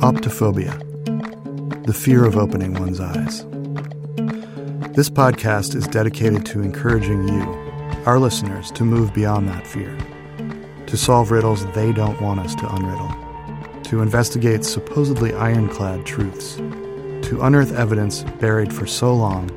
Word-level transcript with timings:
Optophobia, 0.00 0.72
the 1.86 1.92
fear 1.92 2.24
of 2.24 2.36
opening 2.36 2.74
one's 2.74 3.00
eyes. 3.00 3.44
This 4.94 5.10
podcast 5.10 5.74
is 5.74 5.88
dedicated 5.88 6.46
to 6.46 6.60
encouraging 6.60 7.26
you, 7.26 7.42
our 8.06 8.20
listeners, 8.20 8.70
to 8.72 8.84
move 8.84 9.12
beyond 9.12 9.48
that 9.48 9.66
fear, 9.66 9.98
to 10.86 10.96
solve 10.96 11.32
riddles 11.32 11.66
they 11.72 11.92
don't 11.92 12.20
want 12.20 12.38
us 12.38 12.54
to 12.54 12.62
unriddle, 12.62 13.82
to 13.84 14.02
investigate 14.02 14.64
supposedly 14.64 15.32
ironclad 15.34 16.06
truths, 16.06 16.54
to 17.26 17.40
unearth 17.42 17.72
evidence 17.72 18.22
buried 18.38 18.72
for 18.72 18.86
so 18.86 19.12
long 19.12 19.50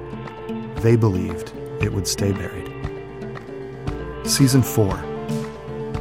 they 0.83 0.95
believed 0.97 1.53
it 1.81 1.91
would 1.93 2.05
stay 2.07 2.31
buried. 2.33 2.69
Season 4.27 4.61
4. 4.61 5.01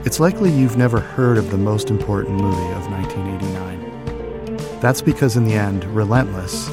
It's 0.04 0.18
likely 0.18 0.50
you've 0.50 0.76
never 0.76 0.98
heard 0.98 1.38
of 1.38 1.52
the 1.52 1.56
most 1.56 1.88
important 1.88 2.40
movie 2.40 2.72
of 2.72 2.90
1989. 2.90 4.80
That's 4.80 5.00
because 5.00 5.36
in 5.36 5.44
the 5.44 5.54
end, 5.54 5.84
Relentless 5.84 6.68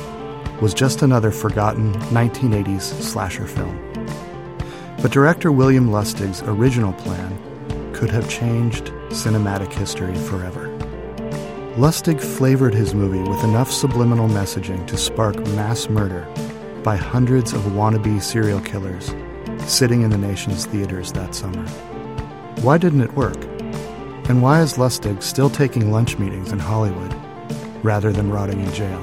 was 0.59 0.73
just 0.73 1.03
another 1.03 1.30
forgotten 1.30 1.94
1980s 2.09 2.81
slasher 2.81 3.45
film. 3.45 3.77
But 5.03 5.12
director 5.12 5.52
William 5.52 5.89
Lustig's 5.89 6.41
original 6.41 6.94
plan 6.94 7.38
could 7.94 8.09
have 8.09 8.28
changed 8.28 8.86
cinematic 9.09 9.72
history 9.72 10.16
forever. 10.16 10.67
Lustig 11.78 12.20
flavored 12.20 12.73
his 12.73 12.95
movie 12.95 13.22
with 13.30 13.44
enough 13.44 13.72
subliminal 13.72 14.28
messaging 14.28 14.88
to 14.88 14.98
spark 14.98 15.38
mass 15.50 15.88
murder 15.89 16.28
by 16.83 16.95
hundreds 16.95 17.53
of 17.53 17.61
wannabe 17.61 18.21
serial 18.21 18.61
killers 18.61 19.13
sitting 19.69 20.01
in 20.01 20.09
the 20.09 20.17
nation's 20.17 20.65
theaters 20.65 21.11
that 21.13 21.35
summer. 21.35 21.66
Why 22.61 22.77
didn't 22.77 23.02
it 23.02 23.13
work? 23.13 23.38
And 24.30 24.41
why 24.41 24.61
is 24.61 24.73
Lustig 24.73 25.23
still 25.23 25.49
taking 25.49 25.91
lunch 25.91 26.17
meetings 26.17 26.52
in 26.52 26.59
Hollywood 26.59 27.13
rather 27.83 28.11
than 28.11 28.30
rotting 28.30 28.59
in 28.59 28.73
jail. 28.73 28.99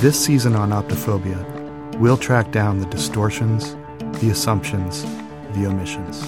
This 0.00 0.22
season 0.22 0.54
on 0.54 0.70
Optophobia, 0.70 1.98
we'll 1.98 2.16
track 2.16 2.50
down 2.50 2.78
the 2.78 2.86
distortions, 2.86 3.74
the 4.20 4.30
assumptions, 4.30 5.02
the 5.52 5.66
omissions. 5.66 6.22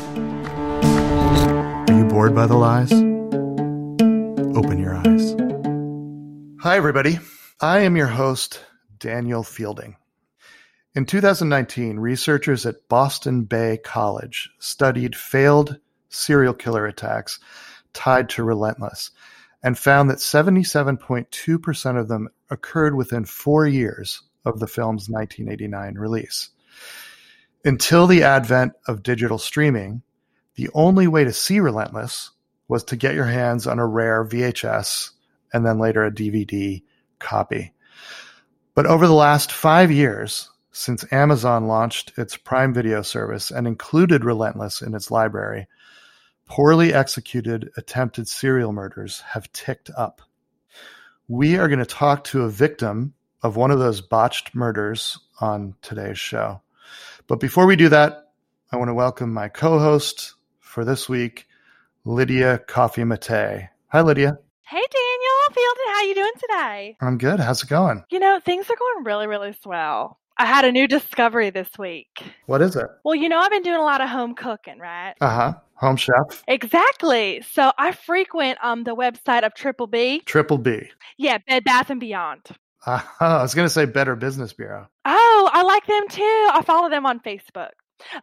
Are 1.91 1.99
you 1.99 2.05
bored 2.07 2.35
by 2.35 2.47
the 2.47 2.57
lies? 2.57 2.93
Open 4.57 4.79
your 4.79 4.95
eyes. 4.97 5.35
Hi, 6.61 6.77
everybody. 6.77 7.19
I 7.61 7.81
am 7.81 7.97
your 7.97 8.07
host, 8.07 8.61
Daniel 8.99 9.43
Fielding. 9.43 9.97
In 10.95 11.05
2019, 11.05 11.99
researchers 11.99 12.65
at 12.65 12.89
Boston 12.89 13.45
Bay 13.45 13.77
College 13.77 14.51
studied 14.59 15.15
failed 15.15 15.79
serial 16.09 16.55
killer 16.55 16.87
attacks 16.87 17.39
tied 17.93 18.29
to 18.31 18.45
Relentless 18.45 19.11
and 19.63 19.77
found 19.79 20.09
that 20.09 20.19
77.2% 20.19 22.01
of 22.01 22.09
them 22.09 22.29
occurred 22.51 22.95
within 22.95 23.25
four 23.25 23.67
years 23.67 24.23
of 24.45 24.61
the 24.61 24.67
film's 24.67 25.09
1989 25.09 25.95
release. 25.97 26.51
Until 27.65 28.07
the 28.07 28.23
advent 28.23 28.75
of 28.87 29.03
digital 29.03 29.39
streaming, 29.39 30.03
the 30.55 30.71
only 30.73 31.09
way 31.09 31.25
to 31.25 31.33
see 31.33 31.59
Relentless 31.61 32.31
was 32.69 32.85
to 32.85 32.97
get 32.97 33.15
your 33.15 33.27
hands 33.27 33.67
on 33.67 33.79
a 33.79 33.87
rare 33.87 34.25
VHS 34.25 35.11
and 35.53 35.67
then 35.67 35.79
later 35.79 36.05
a 36.05 36.11
DVD 36.11 36.83
copy. 37.19 37.73
But 38.77 38.87
over 38.87 39.07
the 39.07 39.15
last 39.15 39.51
five 39.51 39.91
years, 39.91 40.51
since 40.71 41.11
Amazon 41.11 41.67
launched 41.67 42.13
its 42.19 42.37
Prime 42.37 42.75
Video 42.75 43.01
service 43.01 43.51
and 43.51 43.67
included 43.67 44.25
Relentless 44.25 44.83
in 44.83 44.95
its 44.95 45.11
library, 45.11 45.67
Poorly 46.49 46.95
executed 46.95 47.71
attempted 47.77 48.29
serial 48.29 48.73
murders 48.73 49.21
have 49.21 49.51
ticked 49.53 49.91
up. 49.97 50.23
We 51.27 51.57
are 51.57 51.69
going 51.69 51.81
to 51.81 51.87
talk 51.87 52.23
to 52.25 52.43
a 52.43 52.51
victim 52.51 53.15
of 53.43 53.57
one 53.57 53.71
of 53.71 53.81
those 53.81 54.01
botched 54.01 54.55
murders 54.55 55.19
on 55.41 55.75
today's 55.83 56.19
show. 56.19 56.61
But 57.27 57.41
before 57.41 57.67
we 57.67 57.77
do 57.77 57.89
that, 57.89 58.31
I 58.71 58.77
want 58.77 58.91
to 58.91 58.95
welcome 58.95 59.33
my 59.33 59.49
co-host 59.49 60.35
for 60.61 60.85
this 60.85 61.09
week, 61.09 61.49
Lydia 62.05 62.59
Coffee 62.59 63.05
Mate. 63.05 63.71
Hi, 63.89 64.01
Lydia. 64.03 64.39
Hey, 64.63 64.77
Daniel. 64.77 65.06
You 66.07 66.15
doing 66.15 66.33
today? 66.39 66.97
I'm 67.01 67.19
good. 67.19 67.41
How's 67.41 67.65
it 67.65 67.69
going? 67.69 68.05
You 68.11 68.21
know, 68.21 68.39
things 68.45 68.67
are 68.71 68.77
going 68.77 69.05
really, 69.05 69.27
really 69.27 69.53
swell. 69.61 70.21
I 70.39 70.47
had 70.47 70.65
a 70.65 70.71
new 70.71 70.87
discovery 70.87 71.51
this 71.51 71.69
week. 71.81 72.23
What 72.47 72.63
is 72.63 72.77
it? 72.77 72.87
Well, 73.05 73.17
you 73.17 73.29
know, 73.29 73.41
I've 73.41 73.51
been 73.51 73.63
doing 73.63 73.81
a 73.81 73.83
lot 73.83 74.01
of 74.01 74.09
home 74.09 74.37
cooking, 74.37 74.79
right? 74.79 75.15
Uh 75.21 75.29
huh. 75.29 75.55
Home 75.75 75.97
chef. 75.97 76.45
Exactly. 76.47 77.43
So 77.51 77.73
I 77.77 77.91
frequent 77.91 78.59
um 78.63 78.85
the 78.85 78.95
website 78.95 79.45
of 79.45 79.55
Triple 79.55 79.89
B. 79.89 80.21
Triple 80.27 80.59
B. 80.59 80.89
Yeah, 81.19 81.39
Bed 81.49 81.65
Bath 81.65 81.91
and 81.91 81.99
Beyond. 81.99 82.43
Uh, 82.87 83.01
I 83.19 83.43
was 83.43 83.55
going 83.55 83.67
to 83.67 83.73
say 83.73 83.85
Better 83.85 84.15
Business 84.15 84.53
Bureau. 84.53 84.87
Oh, 85.05 85.51
I 85.53 85.63
like 85.65 85.87
them 85.87 86.07
too. 86.09 86.49
I 86.53 86.63
follow 86.65 86.89
them 86.89 87.05
on 87.05 87.19
Facebook. 87.19 87.71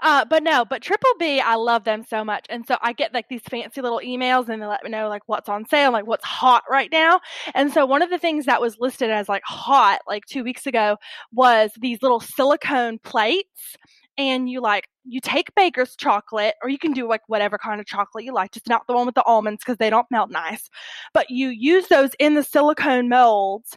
Uh, 0.01 0.25
but 0.25 0.43
no, 0.43 0.65
but 0.65 0.81
Triple 0.81 1.09
B, 1.19 1.39
I 1.39 1.55
love 1.55 1.83
them 1.83 2.03
so 2.07 2.23
much. 2.23 2.45
And 2.49 2.65
so 2.65 2.77
I 2.81 2.93
get 2.93 3.13
like 3.13 3.27
these 3.29 3.41
fancy 3.49 3.81
little 3.81 3.99
emails 3.99 4.49
and 4.49 4.61
they 4.61 4.65
let 4.65 4.83
me 4.83 4.89
know 4.89 5.09
like 5.09 5.23
what's 5.25 5.49
on 5.49 5.65
sale, 5.65 5.91
like 5.91 6.07
what's 6.07 6.25
hot 6.25 6.63
right 6.69 6.89
now. 6.91 7.19
And 7.53 7.73
so 7.73 7.85
one 7.85 8.01
of 8.01 8.09
the 8.09 8.19
things 8.19 8.45
that 8.45 8.61
was 8.61 8.77
listed 8.79 9.09
as 9.09 9.27
like 9.29 9.43
hot 9.45 9.99
like 10.07 10.25
two 10.25 10.43
weeks 10.43 10.65
ago 10.65 10.97
was 11.31 11.71
these 11.79 12.01
little 12.01 12.19
silicone 12.19 12.99
plates. 12.99 13.77
And 14.15 14.47
you 14.47 14.61
like, 14.61 14.87
you 15.05 15.19
take 15.19 15.55
baker's 15.55 15.95
chocolate, 15.95 16.53
or 16.61 16.69
you 16.69 16.77
can 16.77 16.93
do 16.93 17.09
like 17.09 17.21
whatever 17.27 17.57
kind 17.57 17.81
of 17.81 17.87
chocolate 17.87 18.23
you 18.23 18.31
like, 18.31 18.51
just 18.51 18.69
not 18.69 18.85
the 18.87 18.93
one 18.93 19.07
with 19.07 19.15
the 19.15 19.23
almonds 19.23 19.63
because 19.65 19.77
they 19.77 19.89
don't 19.89 20.05
melt 20.11 20.29
nice. 20.29 20.69
But 21.15 21.31
you 21.31 21.49
use 21.49 21.87
those 21.87 22.11
in 22.19 22.35
the 22.35 22.43
silicone 22.43 23.09
molds 23.09 23.75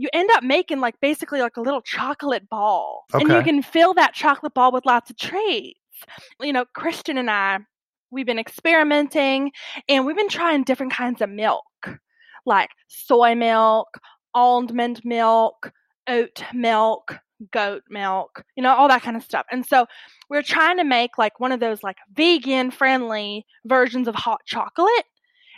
you 0.00 0.08
end 0.14 0.30
up 0.32 0.42
making 0.42 0.80
like 0.80 0.94
basically 1.02 1.42
like 1.42 1.58
a 1.58 1.60
little 1.60 1.82
chocolate 1.82 2.48
ball. 2.48 3.04
Okay. 3.12 3.22
And 3.22 3.32
you 3.34 3.42
can 3.42 3.62
fill 3.62 3.92
that 3.94 4.14
chocolate 4.14 4.54
ball 4.54 4.72
with 4.72 4.86
lots 4.86 5.10
of 5.10 5.18
treats. 5.18 5.78
You 6.40 6.54
know, 6.54 6.64
Christian 6.74 7.18
and 7.18 7.30
I, 7.30 7.58
we've 8.10 8.24
been 8.24 8.38
experimenting 8.38 9.52
and 9.90 10.06
we've 10.06 10.16
been 10.16 10.30
trying 10.30 10.64
different 10.64 10.94
kinds 10.94 11.20
of 11.20 11.28
milk, 11.28 11.66
like 12.46 12.70
soy 12.88 13.34
milk, 13.34 13.88
almond 14.34 15.02
milk, 15.04 15.70
oat 16.08 16.42
milk, 16.54 17.18
goat 17.52 17.82
milk, 17.90 18.42
you 18.56 18.62
know, 18.62 18.74
all 18.74 18.88
that 18.88 19.02
kind 19.02 19.18
of 19.18 19.22
stuff. 19.22 19.44
And 19.52 19.66
so 19.66 19.84
we're 20.30 20.42
trying 20.42 20.78
to 20.78 20.84
make 20.84 21.18
like 21.18 21.40
one 21.40 21.52
of 21.52 21.60
those 21.60 21.82
like 21.82 21.98
vegan 22.14 22.70
friendly 22.70 23.44
versions 23.66 24.08
of 24.08 24.14
hot 24.14 24.40
chocolate. 24.46 25.04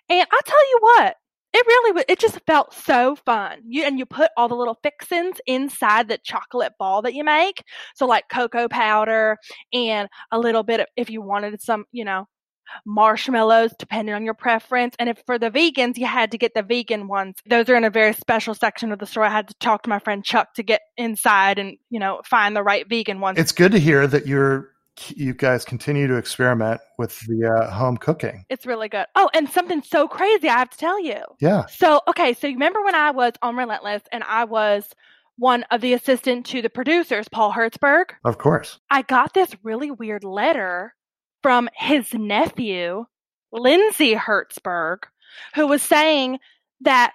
And 0.09 0.27
I 0.29 0.41
tell 0.45 0.71
you 0.71 0.79
what, 0.81 1.17
it 1.55 1.67
really 1.67 1.93
was. 1.93 2.05
It 2.09 2.19
just 2.19 2.41
felt 2.47 2.75
so 2.75 3.17
fun. 3.17 3.59
You 3.67 3.85
and 3.85 3.99
you 3.99 4.07
put 4.07 4.31
all 4.37 4.49
the 4.49 4.55
little 4.55 4.79
fixins 4.83 5.41
inside 5.47 6.09
the 6.09 6.19
chocolate 6.19 6.73
ball 6.79 7.03
that 7.03 7.15
you 7.15 7.25
make. 7.25 7.63
So 7.95 8.07
like 8.07 8.25
cocoa 8.31 8.69
powder 8.69 9.37
and 9.73 10.09
a 10.31 10.39
little 10.39 10.63
bit 10.63 10.81
of 10.81 10.87
if 10.97 11.11
you 11.11 11.21
wanted 11.21 11.61
some, 11.61 11.85
you 11.93 12.05
know, 12.05 12.27
marshmallows 12.87 13.75
depending 13.79 14.15
on 14.15 14.25
your 14.25 14.35
preference. 14.35 14.95
And 14.99 15.09
if 15.09 15.23
for 15.27 15.39
the 15.39 15.51
vegans, 15.51 15.99
you 15.99 16.07
had 16.07 16.31
to 16.31 16.39
get 16.39 16.55
the 16.55 16.63
vegan 16.63 17.09
ones. 17.09 17.37
Those 17.47 17.69
are 17.69 17.77
in 17.77 17.85
a 17.85 17.91
very 17.91 18.15
special 18.15 18.55
section 18.55 18.93
of 18.93 18.99
the 18.99 19.07
store. 19.07 19.25
I 19.25 19.31
had 19.31 19.49
to 19.49 19.55
talk 19.55 19.83
to 19.83 19.91
my 19.91 19.99
friend 19.99 20.25
Chuck 20.25 20.55
to 20.55 20.63
get 20.63 20.81
inside 20.97 21.59
and, 21.59 21.77
you 21.91 21.99
know, 21.99 22.23
find 22.25 22.57
the 22.57 22.63
right 22.63 22.89
vegan 22.89 23.21
ones. 23.21 23.39
It's 23.39 23.53
good 23.53 23.73
to 23.73 23.79
hear 23.79 24.07
that 24.07 24.27
you're 24.27 24.71
you 25.09 25.35
guys 25.35 25.65
continue 25.65 26.07
to 26.07 26.17
experiment 26.17 26.81
with 26.99 27.19
the 27.21 27.47
uh, 27.47 27.71
home 27.71 27.97
cooking. 27.97 28.45
It's 28.49 28.67
really 28.67 28.89
good. 28.89 29.07
Oh, 29.15 29.31
and 29.35 29.49
something 29.49 29.83
so 29.83 30.07
crazy 30.07 30.49
I 30.49 30.59
have 30.59 30.71
to 30.71 30.79
tell 30.79 31.03
you. 31.03 31.21
Yeah. 31.41 31.67
So, 31.67 32.01
okay, 32.09 32.35
so 32.35 32.47
you 32.47 32.55
remember 32.55 32.83
when 32.83 32.95
I 32.95 33.11
was 33.11 33.33
on 33.43 33.57
Relentless 33.57 34.03
and 34.13 34.23
I 34.25 34.45
was 34.45 34.89
one 35.39 35.65
of 35.71 35.81
the 35.81 35.95
assistant 35.95 36.47
to 36.47 36.63
the 36.63 36.71
producers, 36.71 37.29
Paul 37.29 37.53
Hertzberg? 37.53 38.11
Of 38.25 38.39
course. 38.39 38.79
I 38.91 39.03
got 39.03 39.35
this 39.35 39.51
really 39.63 39.91
weird 39.91 40.25
letter 40.25 40.95
from 41.43 41.69
his 41.75 42.13
nephew, 42.13 43.07
Lindsay 43.51 44.15
Hertzberg, 44.15 44.99
who 45.55 45.67
was 45.67 45.83
saying 45.83 46.39
that 46.83 47.13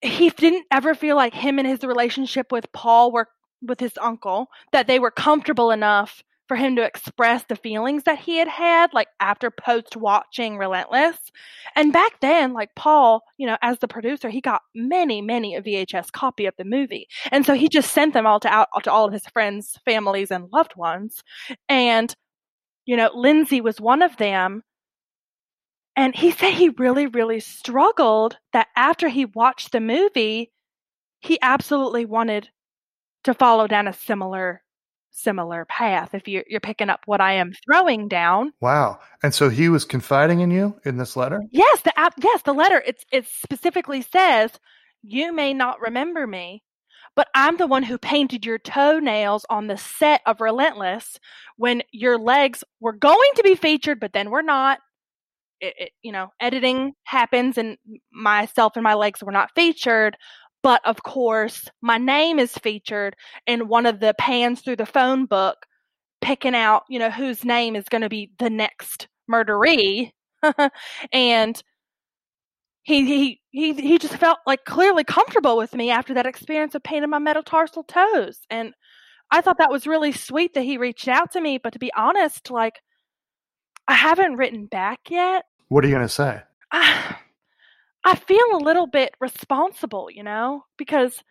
he 0.00 0.30
didn't 0.30 0.66
ever 0.70 0.94
feel 0.94 1.16
like 1.16 1.34
him 1.34 1.58
and 1.58 1.66
his 1.66 1.82
relationship 1.82 2.52
with 2.52 2.70
Paul 2.72 3.12
were 3.12 3.28
with 3.60 3.80
his 3.80 3.98
uncle 4.00 4.48
that 4.72 4.86
they 4.86 5.00
were 5.00 5.10
comfortable 5.10 5.72
enough 5.72 6.22
for 6.48 6.56
him 6.56 6.74
to 6.76 6.82
express 6.82 7.44
the 7.44 7.56
feelings 7.56 8.04
that 8.04 8.18
he 8.18 8.38
had 8.38 8.48
had 8.48 8.92
like 8.94 9.08
after 9.20 9.50
post 9.50 9.96
watching 9.96 10.56
relentless. 10.56 11.18
And 11.76 11.92
back 11.92 12.20
then 12.20 12.52
like 12.54 12.74
paul 12.74 13.22
you 13.36 13.46
know 13.46 13.58
as 13.62 13.78
the 13.78 13.88
producer 13.88 14.30
he 14.30 14.40
got 14.40 14.62
many 14.74 15.20
many 15.20 15.54
a 15.54 15.62
vhs 15.62 16.10
copy 16.10 16.46
of 16.46 16.54
the 16.56 16.64
movie. 16.64 17.06
And 17.30 17.44
so 17.44 17.54
he 17.54 17.68
just 17.68 17.92
sent 17.92 18.14
them 18.14 18.26
all 18.26 18.40
to 18.40 18.48
out 18.48 18.68
to 18.82 18.90
all 18.90 19.06
of 19.06 19.12
his 19.12 19.26
friends 19.26 19.78
families 19.84 20.30
and 20.30 20.50
loved 20.52 20.74
ones. 20.76 21.22
And 21.68 22.14
you 22.86 22.96
know 22.96 23.10
lindsay 23.14 23.60
was 23.60 23.80
one 23.80 24.02
of 24.02 24.16
them. 24.16 24.62
And 25.96 26.14
he 26.14 26.30
said 26.30 26.54
he 26.54 26.70
really 26.70 27.06
really 27.06 27.40
struggled 27.40 28.38
that 28.52 28.68
after 28.76 29.08
he 29.08 29.26
watched 29.26 29.72
the 29.72 29.80
movie 29.80 30.50
he 31.20 31.38
absolutely 31.42 32.04
wanted 32.04 32.48
to 33.24 33.34
follow 33.34 33.66
down 33.66 33.88
a 33.88 33.92
similar 33.92 34.62
similar 35.10 35.64
path 35.64 36.14
if 36.14 36.28
you're, 36.28 36.44
you're 36.48 36.60
picking 36.60 36.90
up 36.90 37.00
what 37.06 37.20
I 37.20 37.34
am 37.34 37.52
throwing 37.64 38.08
down. 38.08 38.52
Wow. 38.60 39.00
And 39.22 39.34
so 39.34 39.48
he 39.48 39.68
was 39.68 39.84
confiding 39.84 40.40
in 40.40 40.50
you 40.50 40.78
in 40.84 40.96
this 40.96 41.16
letter? 41.16 41.40
Yes, 41.50 41.82
the 41.82 41.98
app 41.98 42.14
yes, 42.22 42.42
the 42.42 42.52
letter 42.52 42.82
it's 42.86 43.04
it 43.12 43.26
specifically 43.26 44.02
says 44.02 44.50
you 45.02 45.32
may 45.32 45.54
not 45.54 45.80
remember 45.80 46.26
me, 46.26 46.62
but 47.16 47.28
I'm 47.34 47.56
the 47.56 47.66
one 47.66 47.82
who 47.82 47.98
painted 47.98 48.44
your 48.44 48.58
toenails 48.58 49.44
on 49.50 49.66
the 49.66 49.76
set 49.76 50.20
of 50.26 50.40
Relentless 50.40 51.18
when 51.56 51.82
your 51.92 52.18
legs 52.18 52.62
were 52.80 52.92
going 52.92 53.30
to 53.36 53.42
be 53.42 53.54
featured 53.54 54.00
but 54.00 54.12
then 54.12 54.30
were 54.30 54.42
not. 54.42 54.78
It, 55.60 55.74
it, 55.76 55.90
you 56.02 56.12
know, 56.12 56.28
editing 56.38 56.92
happens 57.02 57.58
and 57.58 57.78
myself 58.12 58.74
and 58.76 58.84
my 58.84 58.94
legs 58.94 59.24
were 59.24 59.32
not 59.32 59.50
featured, 59.56 60.16
but 60.62 60.84
of 60.84 61.02
course, 61.02 61.68
my 61.80 61.98
name 61.98 62.38
is 62.38 62.52
featured 62.52 63.14
in 63.46 63.68
one 63.68 63.86
of 63.86 64.00
the 64.00 64.14
pans 64.18 64.60
through 64.60 64.76
the 64.76 64.86
phone 64.86 65.26
book, 65.26 65.66
picking 66.20 66.54
out, 66.54 66.82
you 66.88 66.98
know, 66.98 67.10
whose 67.10 67.44
name 67.44 67.76
is 67.76 67.84
going 67.88 68.02
to 68.02 68.08
be 68.08 68.30
the 68.38 68.50
next 68.50 69.08
murderee. 69.30 70.10
and 71.12 71.62
he, 72.82 73.04
he 73.04 73.40
he 73.50 73.72
he 73.74 73.98
just 73.98 74.16
felt 74.16 74.38
like 74.46 74.64
clearly 74.64 75.04
comfortable 75.04 75.56
with 75.56 75.74
me 75.74 75.90
after 75.90 76.14
that 76.14 76.26
experience 76.26 76.74
of 76.74 76.82
painting 76.82 77.10
my 77.10 77.18
metatarsal 77.18 77.84
toes. 77.84 78.40
And 78.50 78.72
I 79.30 79.40
thought 79.40 79.58
that 79.58 79.70
was 79.70 79.86
really 79.86 80.12
sweet 80.12 80.54
that 80.54 80.62
he 80.62 80.78
reached 80.78 81.06
out 81.06 81.32
to 81.32 81.40
me. 81.40 81.58
But 81.58 81.74
to 81.74 81.78
be 81.78 81.92
honest, 81.96 82.50
like 82.50 82.80
I 83.86 83.94
haven't 83.94 84.36
written 84.36 84.66
back 84.66 85.00
yet. 85.10 85.44
What 85.68 85.84
are 85.84 85.88
you 85.88 85.94
going 85.94 86.06
to 86.06 86.12
say? 86.12 86.42
I, 86.72 87.16
I 88.04 88.14
feel 88.14 88.44
a 88.52 88.58
little 88.64 88.86
bit 88.86 89.14
responsible, 89.20 90.08
you 90.10 90.22
know, 90.22 90.64
because 90.76 91.22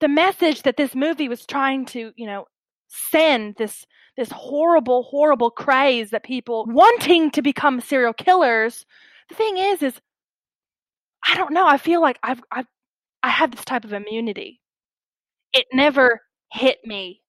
the 0.00 0.08
message 0.08 0.62
that 0.62 0.76
this 0.76 0.94
movie 0.94 1.28
was 1.28 1.46
trying 1.46 1.86
to, 1.86 2.12
you 2.16 2.26
know, 2.26 2.46
send 2.88 3.56
this 3.56 3.86
this 4.16 4.30
horrible, 4.32 5.04
horrible 5.04 5.50
craze 5.50 6.10
that 6.10 6.24
people 6.24 6.66
wanting 6.68 7.30
to 7.30 7.42
become 7.42 7.80
serial 7.80 8.12
killers. 8.12 8.84
The 9.28 9.34
thing 9.36 9.56
is, 9.58 9.82
is 9.82 10.00
I 11.26 11.36
don't 11.36 11.52
know. 11.52 11.66
I 11.66 11.78
feel 11.78 12.00
like 12.00 12.18
I've 12.22 12.42
I've 12.50 12.66
I 13.22 13.28
have 13.30 13.50
this 13.52 13.64
type 13.64 13.84
of 13.84 13.92
immunity. 13.92 14.60
It 15.52 15.66
never 15.72 16.22
hit 16.52 16.78
me. 16.84 17.22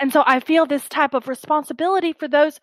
And 0.00 0.12
so 0.12 0.22
I 0.26 0.40
feel 0.40 0.66
this 0.66 0.88
type 0.88 1.14
of 1.14 1.28
responsibility 1.28 2.12
for 2.12 2.28
those 2.28 2.60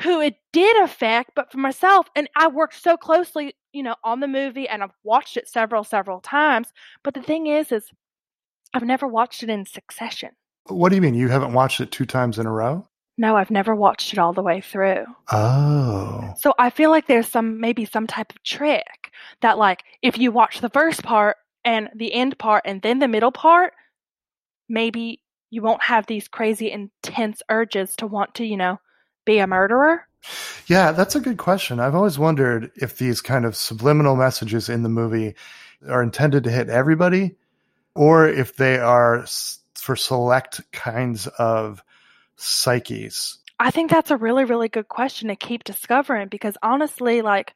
who 0.00 0.20
it 0.20 0.36
did 0.52 0.76
affect, 0.82 1.32
but 1.36 1.52
for 1.52 1.58
myself, 1.58 2.08
and 2.16 2.28
I 2.36 2.48
worked 2.48 2.80
so 2.80 2.96
closely, 2.96 3.54
you 3.72 3.82
know, 3.82 3.96
on 4.04 4.20
the 4.20 4.28
movie 4.28 4.68
and 4.68 4.82
I've 4.82 4.94
watched 5.02 5.36
it 5.36 5.48
several, 5.48 5.84
several 5.84 6.20
times. 6.20 6.68
But 7.02 7.14
the 7.14 7.22
thing 7.22 7.46
is, 7.46 7.72
is 7.72 7.90
I've 8.74 8.84
never 8.84 9.06
watched 9.06 9.42
it 9.42 9.50
in 9.50 9.66
succession. 9.66 10.30
What 10.66 10.90
do 10.90 10.94
you 10.94 11.02
mean? 11.02 11.14
You 11.14 11.28
haven't 11.28 11.52
watched 11.52 11.80
it 11.80 11.90
two 11.90 12.06
times 12.06 12.38
in 12.38 12.46
a 12.46 12.52
row? 12.52 12.86
No, 13.18 13.36
I've 13.36 13.50
never 13.50 13.74
watched 13.74 14.12
it 14.12 14.18
all 14.18 14.32
the 14.32 14.42
way 14.42 14.60
through. 14.60 15.04
Oh. 15.30 16.32
So 16.38 16.54
I 16.58 16.70
feel 16.70 16.90
like 16.90 17.06
there's 17.06 17.28
some 17.28 17.60
maybe 17.60 17.84
some 17.84 18.06
type 18.06 18.32
of 18.32 18.42
trick 18.42 19.12
that 19.42 19.58
like 19.58 19.84
if 20.00 20.16
you 20.16 20.32
watch 20.32 20.60
the 20.60 20.70
first 20.70 21.02
part 21.02 21.36
and 21.64 21.90
the 21.94 22.12
end 22.12 22.38
part 22.38 22.62
and 22.64 22.80
then 22.80 23.00
the 23.00 23.08
middle 23.08 23.32
part, 23.32 23.74
maybe 24.68 25.20
you 25.50 25.60
won't 25.60 25.82
have 25.82 26.06
these 26.06 26.28
crazy 26.28 26.70
intense 26.70 27.42
urges 27.50 27.94
to 27.96 28.06
want 28.06 28.34
to, 28.36 28.46
you 28.46 28.56
know, 28.56 28.80
be 29.26 29.38
a 29.38 29.46
murderer? 29.46 30.08
Yeah, 30.66 30.92
that's 30.92 31.14
a 31.14 31.20
good 31.20 31.38
question. 31.38 31.80
I've 31.80 31.94
always 31.94 32.18
wondered 32.18 32.70
if 32.76 32.98
these 32.98 33.20
kind 33.20 33.44
of 33.44 33.56
subliminal 33.56 34.16
messages 34.16 34.68
in 34.68 34.82
the 34.82 34.88
movie 34.88 35.34
are 35.88 36.02
intended 36.02 36.44
to 36.44 36.50
hit 36.50 36.68
everybody 36.68 37.34
or 37.94 38.28
if 38.28 38.56
they 38.56 38.78
are 38.78 39.26
for 39.74 39.96
select 39.96 40.60
kinds 40.72 41.26
of 41.38 41.82
psyches. 42.36 43.38
I 43.58 43.70
think 43.70 43.90
that's 43.90 44.10
a 44.10 44.16
really, 44.16 44.44
really 44.44 44.68
good 44.68 44.88
question 44.88 45.28
to 45.28 45.36
keep 45.36 45.64
discovering 45.64 46.28
because 46.28 46.56
honestly, 46.62 47.22
like, 47.22 47.54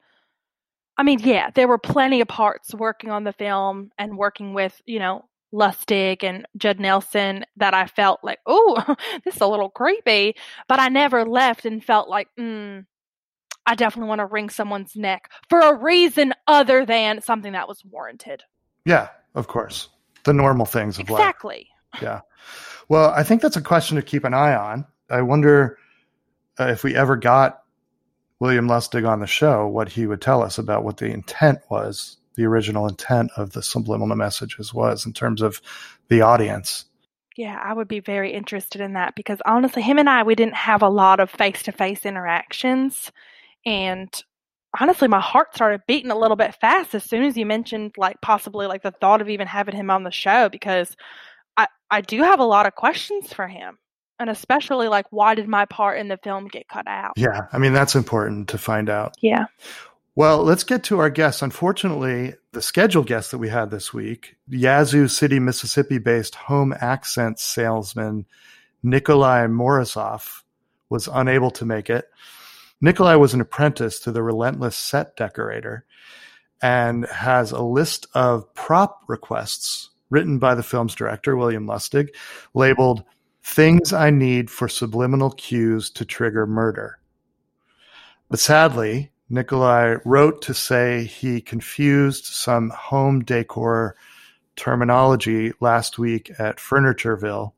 I 0.97 1.03
mean, 1.03 1.19
yeah, 1.19 1.51
there 1.51 1.67
were 1.67 1.77
plenty 1.77 2.21
of 2.21 2.27
parts 2.27 2.73
working 2.73 3.11
on 3.11 3.23
the 3.23 3.33
film 3.33 3.91
and 3.97 4.17
working 4.17 4.53
with, 4.53 4.81
you 4.85 4.99
know, 4.99 5.25
Lustig 5.53 6.23
and 6.23 6.45
Judd 6.57 6.79
Nelson 6.79 7.45
that 7.57 7.73
I 7.73 7.87
felt 7.87 8.19
like, 8.23 8.39
oh, 8.45 8.95
this 9.23 9.35
is 9.35 9.41
a 9.41 9.47
little 9.47 9.69
creepy. 9.69 10.35
But 10.67 10.79
I 10.79 10.89
never 10.89 11.25
left 11.25 11.65
and 11.65 11.83
felt 11.83 12.09
like, 12.09 12.27
mm, 12.37 12.85
I 13.65 13.75
definitely 13.75 14.09
want 14.09 14.19
to 14.19 14.25
wring 14.25 14.49
someone's 14.49 14.95
neck 14.95 15.31
for 15.49 15.59
a 15.59 15.75
reason 15.75 16.33
other 16.47 16.85
than 16.85 17.21
something 17.21 17.53
that 17.53 17.67
was 17.67 17.83
warranted. 17.85 18.43
Yeah, 18.85 19.09
of 19.35 19.47
course. 19.47 19.89
The 20.23 20.33
normal 20.33 20.65
things 20.65 20.97
of 20.97 21.09
exactly. 21.09 21.55
life. 21.55 21.67
Exactly. 21.93 22.07
Yeah. 22.07 22.21
Well, 22.89 23.09
I 23.11 23.23
think 23.23 23.41
that's 23.41 23.57
a 23.57 23.61
question 23.61 23.95
to 23.97 24.01
keep 24.01 24.23
an 24.23 24.33
eye 24.33 24.55
on. 24.55 24.85
I 25.09 25.21
wonder 25.21 25.77
uh, 26.59 26.67
if 26.67 26.83
we 26.83 26.95
ever 26.95 27.15
got 27.15 27.63
William 28.39 28.67
Lustig 28.67 29.07
on 29.07 29.19
the 29.19 29.27
show, 29.27 29.67
what 29.67 29.89
he 29.89 30.07
would 30.07 30.21
tell 30.21 30.41
us 30.41 30.57
about 30.57 30.83
what 30.83 30.97
the 30.97 31.07
intent 31.07 31.59
was 31.69 32.17
the 32.37 32.45
original 32.45 32.87
intent 32.87 33.31
of 33.35 33.51
the 33.51 33.61
subliminal 33.61 34.15
messages 34.15 34.73
was 34.73 35.05
in 35.05 35.11
terms 35.11 35.41
of 35.41 35.61
the 36.07 36.21
audience. 36.21 36.85
Yeah, 37.35 37.59
I 37.61 37.73
would 37.73 37.87
be 37.87 37.99
very 37.99 38.31
interested 38.31 38.79
in 38.79 38.93
that 38.93 39.15
because 39.15 39.39
honestly, 39.45 39.81
him 39.81 39.99
and 39.99 40.09
I, 40.09 40.23
we 40.23 40.35
didn't 40.35 40.55
have 40.55 40.81
a 40.81 40.89
lot 40.89 41.19
of 41.19 41.29
face 41.29 41.63
to 41.63 41.71
face 41.71 42.05
interactions. 42.05 43.11
And 43.65 44.09
honestly, 44.79 45.07
my 45.07 45.19
heart 45.19 45.53
started 45.53 45.81
beating 45.87 46.11
a 46.11 46.17
little 46.17 46.37
bit 46.37 46.55
fast 46.55 46.95
as 46.95 47.03
soon 47.03 47.23
as 47.23 47.37
you 47.37 47.45
mentioned, 47.45 47.93
like, 47.97 48.21
possibly 48.21 48.65
like 48.65 48.83
the 48.83 48.91
thought 48.91 49.21
of 49.21 49.29
even 49.29 49.47
having 49.47 49.75
him 49.75 49.89
on 49.89 50.03
the 50.03 50.11
show 50.11 50.49
because 50.49 50.95
I, 51.57 51.67
I 51.91 52.01
do 52.01 52.23
have 52.23 52.39
a 52.39 52.45
lot 52.45 52.65
of 52.65 52.75
questions 52.75 53.33
for 53.33 53.47
him. 53.47 53.77
And 54.19 54.31
especially, 54.31 54.87
like, 54.87 55.05
why 55.11 55.35
did 55.35 55.47
my 55.47 55.65
part 55.65 55.99
in 55.99 56.07
the 56.07 56.17
film 56.17 56.47
get 56.47 56.67
cut 56.67 56.87
out? 56.87 57.13
Yeah, 57.17 57.47
I 57.53 57.59
mean, 57.59 57.73
that's 57.73 57.93
important 57.93 58.49
to 58.49 58.57
find 58.57 58.89
out. 58.89 59.13
Yeah. 59.21 59.45
Well, 60.17 60.43
let's 60.43 60.63
get 60.63 60.83
to 60.85 60.97
our 60.97 61.11
guests. 61.11 61.43
Unfortunately, 61.43 62.33
the 62.51 62.61
scheduled 62.63 63.05
guest 63.05 63.29
that 63.29 63.37
we 63.37 63.49
had 63.49 63.69
this 63.69 63.93
week, 63.93 64.35
Yazoo 64.49 65.07
City, 65.07 65.37
Mississippi 65.37 65.99
based 65.99 66.33
home 66.33 66.73
accent 66.81 67.37
salesman 67.37 68.25
Nikolai 68.81 69.45
Morozov, 69.45 70.41
was 70.89 71.07
unable 71.07 71.51
to 71.51 71.65
make 71.65 71.91
it. 71.91 72.09
Nikolai 72.81 73.13
was 73.13 73.35
an 73.35 73.41
apprentice 73.41 73.99
to 73.99 74.11
the 74.11 74.23
relentless 74.23 74.75
set 74.75 75.15
decorator 75.15 75.85
and 76.63 77.05
has 77.09 77.51
a 77.51 77.61
list 77.61 78.07
of 78.15 78.51
prop 78.55 79.03
requests 79.05 79.91
written 80.09 80.39
by 80.39 80.55
the 80.55 80.63
film's 80.63 80.95
director, 80.95 81.37
William 81.37 81.67
Lustig, 81.67 82.09
labeled 82.55 83.03
Things 83.43 83.93
I 83.93 84.09
Need 84.09 84.49
for 84.49 84.67
Subliminal 84.67 85.29
Cues 85.29 85.91
to 85.91 86.05
Trigger 86.05 86.47
Murder. 86.47 86.97
But 88.29 88.39
sadly, 88.39 89.11
Nikolai 89.29 89.95
wrote 90.05 90.41
to 90.43 90.53
say 90.53 91.03
he 91.03 91.41
confused 91.41 92.25
some 92.25 92.69
home 92.69 93.23
decor 93.23 93.95
terminology 94.55 95.53
last 95.59 95.99
week 95.99 96.31
at 96.39 96.57
Furnitureville, 96.57 97.51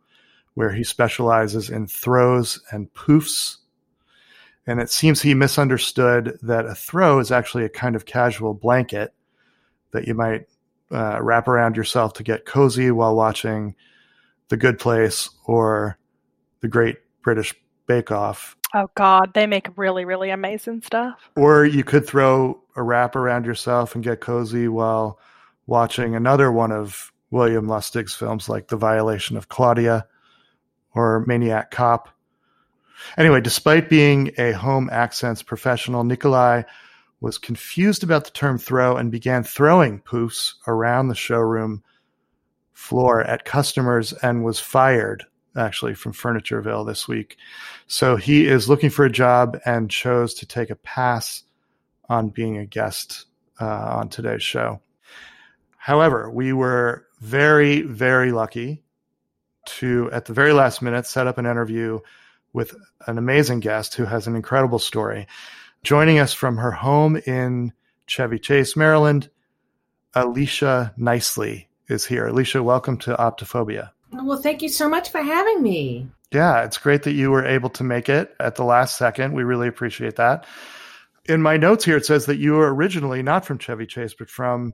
where 0.55 0.71
he 0.71 0.83
specializes 0.83 1.69
in 1.69 1.87
throws 1.87 2.61
and 2.71 2.93
poofs. 2.93 3.57
And 4.65 4.79
it 4.79 4.89
seems 4.89 5.21
he 5.21 5.33
misunderstood 5.33 6.37
that 6.41 6.65
a 6.65 6.75
throw 6.75 7.19
is 7.19 7.31
actually 7.31 7.65
a 7.65 7.69
kind 7.69 7.95
of 7.95 8.05
casual 8.05 8.53
blanket 8.53 9.13
that 9.91 10.07
you 10.07 10.13
might 10.13 10.47
uh, 10.91 11.19
wrap 11.21 11.47
around 11.47 11.77
yourself 11.77 12.13
to 12.13 12.23
get 12.23 12.45
cozy 12.45 12.91
while 12.91 13.15
watching 13.15 13.75
The 14.49 14.57
Good 14.57 14.79
Place 14.79 15.29
or 15.45 15.97
The 16.61 16.67
Great 16.67 16.97
British 17.21 17.55
Bake 17.87 18.11
Off. 18.11 18.55
Oh 18.73 18.89
God, 18.95 19.33
they 19.33 19.47
make 19.47 19.67
really, 19.75 20.05
really 20.05 20.29
amazing 20.29 20.81
stuff. 20.81 21.31
Or 21.35 21.65
you 21.65 21.83
could 21.83 22.05
throw 22.05 22.61
a 22.75 22.83
wrap 22.83 23.15
around 23.15 23.45
yourself 23.45 23.95
and 23.95 24.03
get 24.03 24.21
cozy 24.21 24.67
while 24.67 25.19
watching 25.65 26.15
another 26.15 26.51
one 26.51 26.71
of 26.71 27.11
William 27.31 27.67
Lustig's 27.67 28.13
films, 28.13 28.47
like 28.47 28.67
The 28.67 28.77
Violation 28.77 29.37
of 29.37 29.49
Claudia 29.49 30.07
or 30.93 31.23
Maniac 31.25 31.71
Cop. 31.71 32.09
Anyway, 33.17 33.41
despite 33.41 33.89
being 33.89 34.31
a 34.37 34.51
home 34.51 34.89
accents 34.91 35.41
professional, 35.41 36.03
Nikolai 36.03 36.63
was 37.21 37.37
confused 37.37 38.03
about 38.03 38.25
the 38.25 38.31
term 38.31 38.57
throw 38.57 38.97
and 38.97 39.11
began 39.11 39.43
throwing 39.43 39.99
poofs 40.01 40.53
around 40.67 41.07
the 41.07 41.15
showroom 41.15 41.83
floor 42.73 43.21
at 43.21 43.45
customers 43.45 44.13
and 44.13 44.43
was 44.43 44.59
fired 44.59 45.25
actually 45.55 45.93
from 45.93 46.13
Furnitureville 46.13 46.85
this 46.85 47.07
week. 47.07 47.37
So 47.87 48.15
he 48.15 48.47
is 48.47 48.69
looking 48.69 48.89
for 48.89 49.05
a 49.05 49.11
job 49.11 49.59
and 49.65 49.89
chose 49.89 50.33
to 50.35 50.45
take 50.45 50.69
a 50.69 50.75
pass 50.75 51.43
on 52.07 52.29
being 52.29 52.57
a 52.57 52.65
guest 52.65 53.25
uh, 53.59 53.65
on 53.65 54.09
today's 54.09 54.43
show. 54.43 54.81
However, 55.77 56.29
we 56.29 56.53
were 56.53 57.05
very, 57.19 57.81
very 57.81 58.31
lucky 58.31 58.83
to, 59.65 60.09
at 60.11 60.25
the 60.25 60.33
very 60.33 60.53
last 60.53 60.81
minute, 60.81 61.05
set 61.05 61.27
up 61.27 61.37
an 61.37 61.45
interview 61.45 61.99
with 62.53 62.75
an 63.07 63.17
amazing 63.17 63.59
guest 63.59 63.95
who 63.95 64.05
has 64.05 64.27
an 64.27 64.35
incredible 64.35 64.79
story. 64.79 65.27
Joining 65.83 66.19
us 66.19 66.33
from 66.33 66.57
her 66.57 66.71
home 66.71 67.17
in 67.25 67.73
Chevy 68.07 68.39
Chase, 68.39 68.75
Maryland, 68.75 69.29
Alicia 70.13 70.93
Nicely 70.97 71.69
is 71.87 72.05
here. 72.05 72.27
Alicia, 72.27 72.63
welcome 72.63 72.97
to 72.97 73.15
Optophobia. 73.15 73.91
Well, 74.23 74.41
thank 74.41 74.61
you 74.61 74.69
so 74.69 74.89
much 74.89 75.09
for 75.11 75.21
having 75.21 75.61
me. 75.61 76.07
Yeah, 76.31 76.63
it's 76.63 76.77
great 76.77 77.03
that 77.03 77.13
you 77.13 77.31
were 77.31 77.45
able 77.45 77.69
to 77.71 77.83
make 77.83 78.07
it 78.09 78.35
at 78.39 78.55
the 78.55 78.63
last 78.63 78.97
second. 78.97 79.33
We 79.33 79.43
really 79.43 79.67
appreciate 79.67 80.17
that. 80.17 80.45
In 81.25 81.41
my 81.41 81.57
notes 81.57 81.85
here, 81.85 81.97
it 81.97 82.05
says 82.05 82.25
that 82.27 82.37
you 82.37 82.53
were 82.53 82.73
originally 82.73 83.23
not 83.23 83.45
from 83.45 83.57
Chevy 83.57 83.85
Chase, 83.85 84.13
but 84.13 84.29
from 84.29 84.73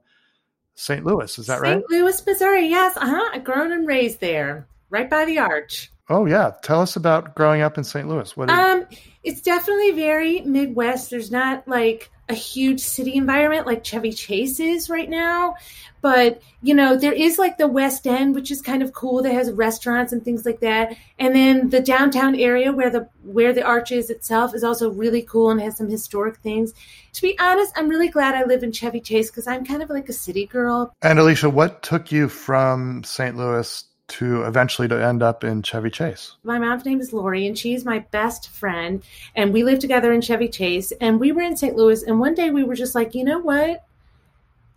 St. 0.75 1.05
Louis. 1.05 1.37
Is 1.37 1.47
that 1.47 1.59
St. 1.59 1.61
right? 1.61 1.83
St. 1.89 1.91
Louis, 1.91 2.25
Missouri. 2.25 2.67
Yes. 2.67 2.97
Uh 2.97 3.07
huh. 3.07 3.39
Grown 3.39 3.71
and 3.71 3.87
raised 3.87 4.19
there, 4.19 4.67
right 4.89 5.09
by 5.09 5.25
the 5.25 5.39
arch. 5.39 5.91
Oh 6.09 6.25
yeah, 6.25 6.51
tell 6.61 6.81
us 6.81 6.95
about 6.95 7.33
growing 7.35 7.61
up 7.61 7.77
in 7.77 7.83
St. 7.83 8.07
Louis. 8.07 8.35
What? 8.37 8.49
Um, 8.49 8.85
it's 9.23 9.41
definitely 9.41 9.91
very 9.91 10.41
Midwest. 10.41 11.09
There's 11.09 11.31
not 11.31 11.67
like 11.67 12.11
a 12.29 12.33
huge 12.35 12.79
city 12.79 13.15
environment 13.15 13.67
like 13.67 13.83
Chevy 13.83 14.11
Chase 14.11 14.59
is 14.59 14.89
right 14.89 15.09
now, 15.09 15.55
but 16.01 16.41
you 16.61 16.75
know 16.75 16.95
there 16.95 17.13
is 17.13 17.39
like 17.39 17.57
the 17.57 17.67
West 17.67 18.05
End, 18.05 18.35
which 18.35 18.51
is 18.51 18.61
kind 18.61 18.83
of 18.83 18.93
cool. 18.93 19.23
That 19.23 19.33
has 19.33 19.51
restaurants 19.51 20.13
and 20.13 20.23
things 20.23 20.45
like 20.45 20.59
that, 20.59 20.95
and 21.17 21.35
then 21.35 21.69
the 21.69 21.81
downtown 21.81 22.35
area 22.35 22.71
where 22.71 22.91
the 22.91 23.09
where 23.23 23.51
the 23.51 23.63
arch 23.63 23.91
is 23.91 24.11
itself 24.11 24.53
is 24.53 24.63
also 24.63 24.91
really 24.91 25.23
cool 25.23 25.49
and 25.49 25.59
has 25.59 25.77
some 25.77 25.89
historic 25.89 26.37
things. 26.37 26.73
To 27.13 27.21
be 27.23 27.37
honest, 27.39 27.73
I'm 27.75 27.89
really 27.89 28.09
glad 28.09 28.35
I 28.35 28.43
live 28.43 28.61
in 28.61 28.71
Chevy 28.71 28.99
Chase 28.99 29.31
because 29.31 29.47
I'm 29.47 29.65
kind 29.65 29.81
of 29.81 29.89
like 29.89 30.07
a 30.07 30.13
city 30.13 30.45
girl. 30.45 30.93
And 31.01 31.17
Alicia, 31.17 31.49
what 31.49 31.81
took 31.81 32.11
you 32.11 32.29
from 32.29 33.03
St. 33.03 33.35
Louis 33.35 33.85
to 34.07 34.43
eventually 34.43 34.87
to 34.87 35.03
end 35.03 35.23
up 35.23 35.43
in 35.43 35.63
Chevy 35.63 35.89
Chase. 35.89 36.35
My 36.43 36.59
mom's 36.59 36.85
name 36.85 37.01
is 37.01 37.11
Lori, 37.11 37.47
and 37.47 37.57
she's 37.57 37.85
my 37.85 37.99
best 38.11 38.49
friend. 38.49 39.03
And 39.35 39.51
we 39.51 39.63
lived 39.63 39.81
together 39.81 40.13
in 40.13 40.21
Chevy 40.21 40.47
Chase. 40.47 40.91
And 41.01 41.19
we 41.19 41.31
were 41.31 41.41
in 41.41 41.57
St. 41.57 41.75
Louis. 41.75 42.03
And 42.03 42.19
one 42.19 42.35
day 42.35 42.51
we 42.51 42.63
were 42.63 42.75
just 42.75 42.95
like, 42.95 43.15
you 43.15 43.23
know 43.23 43.39
what? 43.39 43.83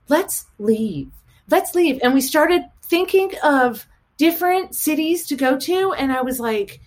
Let's 0.08 0.46
leave. 0.58 1.10
Let's 1.50 1.74
leave. 1.74 2.00
And 2.02 2.14
we 2.14 2.20
started 2.20 2.62
thinking 2.82 3.32
of 3.42 3.86
different 4.16 4.74
cities 4.74 5.26
to 5.26 5.36
go 5.36 5.58
to. 5.58 5.92
And 5.92 6.10
I 6.12 6.22
was 6.22 6.40
like, 6.40 6.80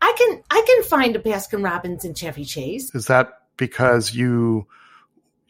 I 0.00 0.14
can 0.16 0.42
I 0.50 0.62
can 0.66 0.84
find 0.84 1.16
a 1.16 1.18
Baskin 1.18 1.64
Robbins 1.64 2.04
in 2.04 2.14
Chevy 2.14 2.44
Chase. 2.44 2.94
Is 2.94 3.06
that 3.06 3.32
because 3.56 4.14
you 4.14 4.66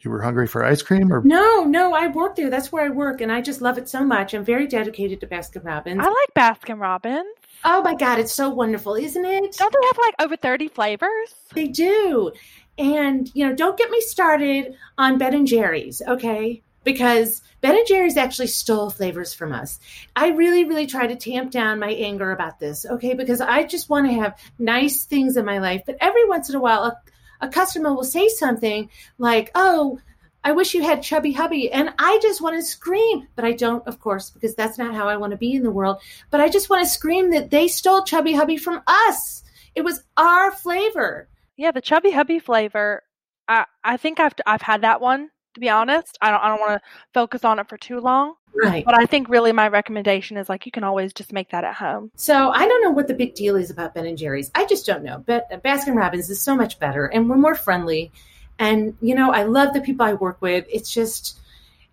you 0.01 0.11
were 0.11 0.21
hungry 0.21 0.47
for 0.47 0.63
ice 0.63 0.81
cream 0.81 1.11
or? 1.11 1.21
No 1.23 1.63
no 1.63 1.93
i 1.93 2.07
work 2.07 2.35
there. 2.35 2.49
That's 2.49 2.71
where 2.71 2.85
i 2.85 2.89
work 2.89 3.21
and 3.21 3.31
i 3.31 3.41
just 3.41 3.61
love 3.61 3.77
it 3.77 3.89
so 3.89 4.03
much. 4.03 4.33
I'm 4.33 4.45
very 4.45 4.67
dedicated 4.67 5.19
to 5.21 5.27
baskin 5.27 5.63
robbins. 5.63 5.99
I 6.01 6.07
like 6.07 6.33
baskin 6.35 6.79
robbins. 6.79 7.27
Oh 7.63 7.81
my 7.81 7.95
god 7.95 8.19
it's 8.19 8.33
so 8.33 8.49
wonderful 8.49 8.95
isn't 8.95 9.25
it? 9.25 9.55
Don't 9.57 9.73
they 9.73 9.87
have 9.87 9.97
like 9.97 10.15
over 10.19 10.35
30 10.35 10.67
flavors? 10.69 11.35
They 11.53 11.67
do. 11.67 12.31
And 12.77 13.29
you 13.33 13.47
know 13.47 13.55
don't 13.55 13.77
get 13.77 13.89
me 13.91 14.01
started 14.01 14.75
on 14.97 15.17
ben 15.17 15.33
and 15.33 15.47
jerry's 15.47 16.01
okay? 16.07 16.63
Because 16.85 17.41
Ben 17.61 17.75
and 17.75 17.87
Jerry's 17.87 18.15
actually 18.15 18.47
stole 18.47 18.89
flavors 18.89 19.33
from 19.33 19.51
us. 19.51 19.79
I 20.15 20.29
really, 20.29 20.63
really 20.63 20.87
try 20.87 21.07
to 21.07 21.15
tamp 21.15 21.51
down 21.51 21.79
my 21.79 21.91
anger 21.91 22.31
about 22.31 22.59
this, 22.59 22.85
okay? 22.85 23.13
Because 23.13 23.41
I 23.41 23.63
just 23.63 23.89
want 23.89 24.07
to 24.07 24.13
have 24.13 24.39
nice 24.57 25.03
things 25.03 25.35
in 25.35 25.45
my 25.45 25.59
life. 25.59 25.83
But 25.85 25.97
every 25.99 26.25
once 26.27 26.49
in 26.49 26.55
a 26.55 26.59
while, 26.59 26.97
a 27.41 27.47
customer 27.47 27.93
will 27.93 28.03
say 28.03 28.27
something 28.27 28.89
like, 29.17 29.51
"Oh, 29.55 29.99
I 30.43 30.51
wish 30.51 30.73
you 30.73 30.83
had 30.83 31.01
chubby 31.03 31.33
hubby," 31.33 31.71
and 31.71 31.93
I 31.99 32.19
just 32.21 32.41
want 32.41 32.55
to 32.55 32.63
scream, 32.63 33.27
but 33.35 33.45
I 33.45 33.51
don't, 33.51 33.85
of 33.87 33.99
course, 33.99 34.29
because 34.29 34.55
that's 34.55 34.77
not 34.77 34.93
how 34.93 35.07
I 35.07 35.17
want 35.17 35.31
to 35.31 35.37
be 35.37 35.53
in 35.53 35.63
the 35.63 35.71
world. 35.71 36.01
But 36.31 36.41
I 36.41 36.49
just 36.49 36.69
want 36.69 36.83
to 36.83 36.89
scream 36.89 37.31
that 37.31 37.51
they 37.51 37.67
stole 37.67 38.03
chubby 38.03 38.33
hubby 38.33 38.57
from 38.57 38.81
us. 38.87 39.43
It 39.75 39.83
was 39.83 40.03
our 40.17 40.51
flavor. 40.51 41.27
Yeah, 41.57 41.71
the 41.71 41.81
chubby 41.81 42.11
hubby 42.11 42.39
flavor. 42.39 43.03
I 43.47 43.65
I 43.83 43.97
think 43.97 44.19
I've 44.19 44.33
I've 44.45 44.61
had 44.61 44.81
that 44.81 45.01
one. 45.01 45.29
To 45.55 45.59
be 45.59 45.69
honest, 45.69 46.17
I 46.21 46.31
don't 46.31 46.41
I 46.41 46.47
don't 46.47 46.59
want 46.59 46.81
to 46.81 46.89
focus 47.13 47.43
on 47.43 47.59
it 47.59 47.67
for 47.67 47.77
too 47.77 47.99
long. 47.99 48.35
Right. 48.61 48.85
But 48.85 48.99
I 48.99 49.05
think 49.05 49.29
really 49.29 49.51
my 49.51 49.67
recommendation 49.67 50.37
is 50.37 50.49
like 50.49 50.65
you 50.65 50.71
can 50.71 50.83
always 50.83 51.13
just 51.13 51.33
make 51.33 51.49
that 51.51 51.63
at 51.63 51.75
home. 51.75 52.11
So 52.15 52.49
I 52.49 52.67
don't 52.67 52.83
know 52.83 52.91
what 52.91 53.07
the 53.07 53.13
big 53.13 53.35
deal 53.35 53.55
is 53.55 53.69
about 53.69 53.93
Ben 53.93 54.05
and 54.05 54.17
Jerry's. 54.17 54.51
I 54.55 54.65
just 54.65 54.85
don't 54.85 55.03
know. 55.03 55.23
But 55.25 55.47
uh, 55.51 55.57
Baskin 55.57 55.95
Robbins 55.95 56.29
is 56.29 56.41
so 56.41 56.55
much 56.55 56.79
better 56.79 57.05
and 57.05 57.29
we're 57.29 57.37
more 57.37 57.55
friendly. 57.55 58.11
And 58.57 58.97
you 59.01 59.15
know, 59.15 59.31
I 59.31 59.43
love 59.43 59.73
the 59.73 59.81
people 59.81 60.05
I 60.05 60.13
work 60.13 60.41
with. 60.41 60.65
It's 60.69 60.93
just 60.93 61.39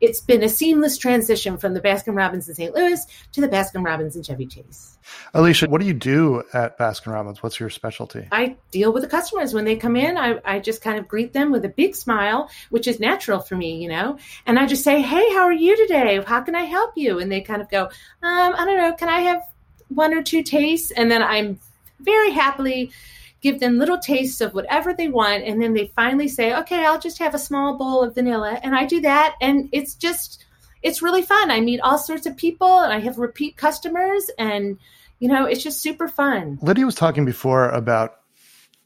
it's 0.00 0.21
been 0.21 0.43
a 0.43 0.49
seamless 0.49 0.99
transition 0.99 1.57
from 1.57 1.75
the 1.75 1.81
Baskin 1.81 2.17
Robbins 2.17 2.49
in 2.49 2.55
St. 2.55 2.75
Louis 2.75 3.00
to 3.33 3.41
the 3.41 3.49
Baskin 3.49 3.85
Robbins 3.85 4.17
in 4.17 4.23
Chevy 4.23 4.47
Chase. 4.47 4.99
Alicia, 5.35 5.69
what 5.69 5.81
do 5.81 5.87
you 5.87 5.95
do 5.95 6.43
at 6.53 6.79
Baskin 6.79 7.12
Robbins? 7.12 7.43
What's 7.43 7.59
your 7.59 7.71
specialty? 7.71 8.29
I 8.33 8.57
deal 8.71 8.93
with 8.93 9.03
the 9.03 9.09
customers 9.09 9.55
when 9.55 9.65
they 9.65 9.76
come 9.76 9.97
in. 9.97 10.17
I, 10.17 10.41
I 10.45 10.59
just 10.59 10.83
kind 10.83 10.99
of 10.99 11.09
greet 11.09 11.33
them 11.33 11.50
with 11.50 11.65
a 11.65 11.69
big 11.69 11.95
smile, 11.95 12.50
which 12.71 12.87
is 12.87 13.00
natural 13.00 13.41
for 13.41 13.57
me, 13.57 13.83
you 13.83 13.88
know. 13.88 14.19
And 14.47 14.59
I 14.59 14.67
just 14.67 14.85
say, 14.85 15.00
"Hey, 15.00 15.33
how 15.33 15.45
are 15.45 15.53
you 15.53 15.76
today? 15.76 16.23
How 16.26 16.41
can 16.41 16.55
I 16.55 16.65
help 16.65 16.93
you?" 16.97 17.19
And 17.19 17.31
they 17.31 17.41
kind 17.41 17.62
of 17.62 17.71
go, 17.71 17.85
um, 17.85 17.91
"I 18.23 18.65
don't 18.65 18.76
know. 18.76 18.93
Can 18.95 19.09
I 19.09 19.21
have 19.21 19.43
one 19.88 20.12
or 20.12 20.23
two 20.23 20.43
tastes?" 20.43 20.91
And 20.91 21.11
then 21.11 21.23
I'm 21.23 21.59
very 22.00 22.31
happily 22.31 22.91
give 23.40 23.61
them 23.61 23.78
little 23.78 23.99
tastes 23.99 24.40
of 24.40 24.55
whatever 24.55 24.95
they 24.95 25.09
want 25.09 25.45
and 25.45 25.62
then 25.62 25.75
they 25.75 25.93
finally 25.95 26.28
say 26.28 26.55
okay 26.55 26.85
i'll 26.85 26.99
just 26.99 27.19
have 27.19 27.35
a 27.35 27.38
small 27.38 27.76
bowl 27.76 28.02
of 28.02 28.14
vanilla 28.14 28.59
and 28.62 28.75
i 28.75 28.85
do 28.85 29.00
that 29.00 29.35
and 29.40 29.69
it's 29.73 29.95
just 29.95 30.47
it's 30.83 31.02
really 31.02 31.23
fun. 31.23 31.50
I 31.50 31.61
meet 31.61 31.81
all 31.81 31.99
sorts 31.99 32.26
of 32.26 32.37
people 32.37 32.81
and 32.81 32.93
i 32.93 33.00
have 33.00 33.19
repeat 33.19 33.57
customers 33.57 34.31
and 34.38 34.78
you 35.19 35.28
know 35.28 35.45
it's 35.45 35.62
just 35.62 35.81
super 35.81 36.09
fun. 36.09 36.59
Lydia 36.62 36.87
was 36.87 36.95
talking 36.95 37.25
before 37.25 37.69
about 37.71 38.21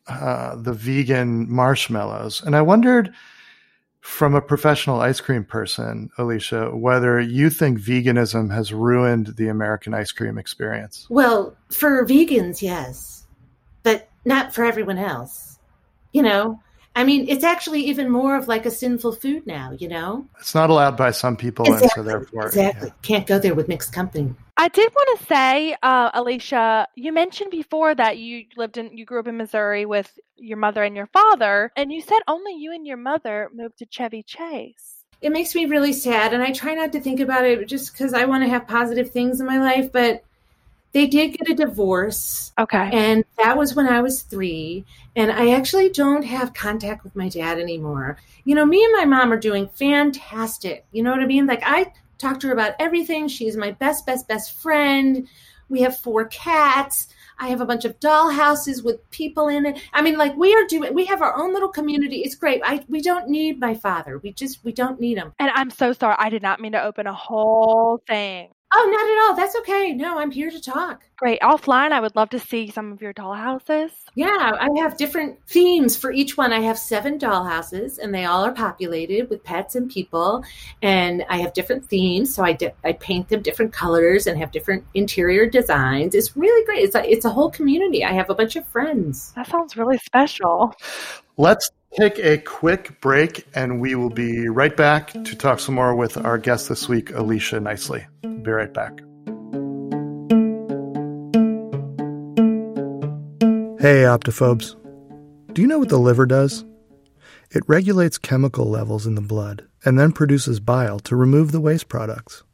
uh, 0.07 0.57
the 0.57 0.73
vegan 0.73 1.51
marshmallows 1.53 2.43
and 2.43 2.57
i 2.57 2.63
wondered 2.63 3.13
from 4.01 4.35
a 4.35 4.41
professional 4.41 5.03
ice 5.03 5.21
cream 5.21 5.45
person, 5.45 6.09
Alicia, 6.17 6.75
whether 6.75 7.21
you 7.21 7.51
think 7.51 7.79
veganism 7.79 8.51
has 8.53 8.73
ruined 8.73 9.37
the 9.37 9.49
American 9.49 9.93
ice 9.93 10.11
cream 10.11 10.39
experience. 10.39 11.07
Well, 11.11 11.55
for 11.71 12.07
vegans, 12.07 12.63
yes 12.63 13.21
not 14.25 14.55
for 14.55 14.65
everyone 14.65 14.99
else. 14.99 15.59
You 16.13 16.23
know, 16.23 16.61
I 16.97 17.05
mean, 17.05 17.29
it's 17.29 17.45
actually 17.45 17.83
even 17.85 18.11
more 18.11 18.37
of 18.37 18.49
like 18.49 18.67
a 18.67 18.71
sinful 18.71 19.13
food 19.13 19.47
now, 19.47 19.77
you 19.79 19.89
know? 19.89 20.27
It's 20.41 20.55
not 20.55 20.71
allowed 20.71 20.97
by 20.97 21.13
some 21.13 21.37
people, 21.37 21.65
exactly, 21.65 21.85
and 21.85 21.93
so 21.93 22.03
therefore. 22.03 22.47
Exactly. 22.47 22.89
Yeah. 22.89 22.95
Can't 23.03 23.27
go 23.27 23.39
there 23.39 23.55
with 23.55 23.69
mixed 23.69 23.93
company. 23.93 24.35
I 24.57 24.69
did 24.69 24.93
want 24.93 25.19
to 25.19 25.27
say, 25.27 25.77
uh, 25.83 26.11
Alicia, 26.13 26.89
you 26.97 27.13
mentioned 27.13 27.51
before 27.51 27.95
that 27.95 28.19
you 28.19 28.45
lived 28.57 28.77
in, 28.77 28.97
you 28.97 29.05
grew 29.05 29.21
up 29.21 29.29
in 29.29 29.37
Missouri 29.37 29.87
with 29.87 30.19
your 30.37 30.59
mother 30.59 30.83
and 30.83 30.97
your 30.97 31.07
father, 31.07 31.73
and 31.77 31.93
you 31.93 32.03
said 32.03 32.19
only 32.27 32.55
you 32.55 32.73
and 32.73 32.87
your 32.87 32.97
mother 32.97 33.51
moved 33.55 33.79
to 33.79 33.87
Chevy 33.89 34.23
Chase. 34.23 35.05
It 35.23 35.33
makes 35.33 35.55
me 35.55 35.67
really 35.67 35.93
sad, 35.93 36.35
and 36.35 36.43
I 36.43 36.51
try 36.51 36.75
not 36.75 36.93
to 36.93 37.01
think 37.01 37.21
about 37.21 37.45
it 37.45 37.69
just 37.69 37.93
because 37.93 38.15
I 38.15 38.25
want 38.25 38.43
to 38.43 38.51
have 38.51 38.67
positive 38.67 39.11
things 39.11 39.41
in 39.41 39.47
my 39.47 39.61
life, 39.61 39.93
but 39.93 40.25
they 40.93 41.07
did 41.07 41.39
get 41.39 41.51
a 41.51 41.55
divorce. 41.55 42.53
Okay. 42.59 42.91
And 42.93 43.25
that 43.39 43.57
was 43.57 43.75
when 43.75 43.87
I 43.87 44.01
was 44.01 44.23
three. 44.23 44.85
And 45.17 45.31
I 45.31 45.53
actually 45.53 45.91
don't 45.91 46.25
have 46.25 46.55
contact 46.55 47.05
with 47.05 47.15
my 47.15 47.29
dad 47.29 47.59
anymore. 47.59 48.19
You 48.45 48.55
know, 48.55 48.67
me 48.67 48.85
and 48.85 48.93
my 48.93 49.05
mom 49.05 49.33
are 49.33 49.39
doing 49.39 49.69
fantastic. 49.69 50.85
You 50.93 51.03
know 51.03 51.11
what 51.11 51.21
I 51.21 51.27
mean? 51.27 51.47
Like, 51.47 51.63
I 51.65 51.93
talk 52.19 52.41
to 52.41 52.49
her 52.49 52.53
about 52.53 52.75
everything. 52.79 53.29
She's 53.29 53.57
my 53.57 53.73
best, 53.73 54.07
best, 54.07 54.29
best 54.29 54.61
friend. 54.61 55.29
We 55.69 55.83
have 55.83 55.97
four 55.97 56.25
cats. 56.27 57.09
I 57.39 57.49
have 57.49 57.61
a 57.61 57.67
bunch 57.67 57.85
of 57.85 57.99
doll 58.01 58.31
houses 58.31 58.83
with 58.83 59.09
people 59.11 59.49
in 59.49 59.65
it. 59.65 59.81
I 59.95 60.03
mean, 60.03 60.19
like 60.19 60.37
we 60.37 60.53
are 60.55 60.67
doing, 60.67 60.93
we 60.93 61.07
have 61.07 61.23
our 61.23 61.35
own 61.37 61.55
little 61.55 61.71
community. 61.71 62.17
It's 62.19 62.35
great. 62.35 62.61
I 62.65 62.85
we 62.89 63.01
don't 63.01 63.29
need 63.29 63.61
my 63.61 63.75
father. 63.75 64.19
We 64.19 64.33
just 64.33 64.63
we 64.65 64.73
don't 64.73 65.01
need 65.01 65.17
him. 65.17 65.33
And 65.39 65.51
I'm 65.55 65.71
so 65.71 65.93
sorry. 65.93 66.17
I 66.19 66.29
did 66.29 66.43
not 66.43 66.61
mean 66.61 66.73
to 66.73 66.83
open 66.83 67.07
a 67.07 67.15
whole 67.15 68.03
thing. 68.07 68.51
Oh, 68.73 68.89
not 68.91 69.11
at 69.11 69.29
all. 69.29 69.37
That's 69.37 69.57
okay. 69.57 69.93
No, 69.93 70.19
I'm 70.19 70.31
here 70.31 70.51
to 70.51 70.61
talk. 70.61 71.03
Great. 71.17 71.41
Offline, 71.41 71.91
I 71.91 72.01
would 72.01 72.15
love 72.15 72.31
to 72.31 72.39
see 72.39 72.71
some 72.71 72.93
of 72.93 73.03
your 73.03 73.13
dollhouses. 73.13 73.91
Yeah, 74.15 74.29
I 74.59 74.69
have 74.79 74.97
different 74.97 75.39
themes 75.47 75.97
for 75.97 76.13
each 76.13 76.37
one. 76.37 76.53
I 76.53 76.61
have 76.61 76.79
seven 76.79 77.19
dollhouses, 77.19 77.99
and 77.99 78.15
they 78.15 78.25
all 78.25 78.45
are 78.45 78.53
populated 78.53 79.29
with 79.29 79.43
pets 79.43 79.75
and 79.75 79.91
people. 79.91 80.45
And 80.83 81.25
I 81.29 81.39
have 81.39 81.53
different 81.53 81.87
themes, 81.87 82.35
so 82.35 82.45
I 82.45 82.53
di- 82.53 82.73
I 82.85 82.93
paint 82.93 83.29
them 83.29 83.43
different 83.43 83.73
colors 83.73 84.27
and 84.27 84.39
have 84.39 84.53
different 84.53 84.85
interior 84.95 85.47
designs. 85.47 86.15
It's 86.15 86.37
really 86.37 86.65
great. 86.65 86.85
It's 86.85 86.95
a, 86.95 87.11
it's 87.11 87.25
a 87.25 87.31
whole 87.31 87.51
community. 87.51 88.05
I 88.05 88.13
have 88.13 88.31
a 88.31 88.35
bunch 88.35 88.57
of 88.57 88.67
friends. 88.69 89.33
That 89.35 89.49
sounds 89.49 89.77
really 89.77 89.99
special. 89.99 90.75
Let's 91.37 91.71
take 91.99 92.19
a 92.19 92.39
quick 92.39 93.01
break, 93.01 93.47
and 93.55 93.81
we 93.81 93.95
will 93.95 94.11
be 94.11 94.49
right 94.49 94.77
back 94.77 95.13
to 95.13 95.37
talk 95.37 95.61
some 95.61 95.75
more 95.75 95.95
with 95.95 96.17
our 96.17 96.39
guest 96.39 96.69
this 96.69 96.89
week, 96.89 97.11
Alicia 97.11 97.61
Nicely. 97.61 98.07
Be 98.23 98.51
right 98.51 98.73
back. 98.73 99.01
Hey, 103.81 104.03
optophobes. 104.03 104.77
Do 105.55 105.63
you 105.63 105.69
know 105.69 105.79
what 105.79 105.89
the 105.89 105.99
liver 105.99 106.27
does? 106.27 106.65
It 107.51 107.65
regulates 107.67 108.19
chemical 108.19 108.67
levels 108.67 109.07
in 109.07 109.17
the 109.17 109.21
blood 109.21 109.67
and 109.85 109.99
then 109.99 110.13
produces 110.13 110.61
bile 110.61 111.01
to 111.01 111.17
remove 111.17 111.51
the 111.51 111.61
waste 111.61 111.89
products. 111.89 112.45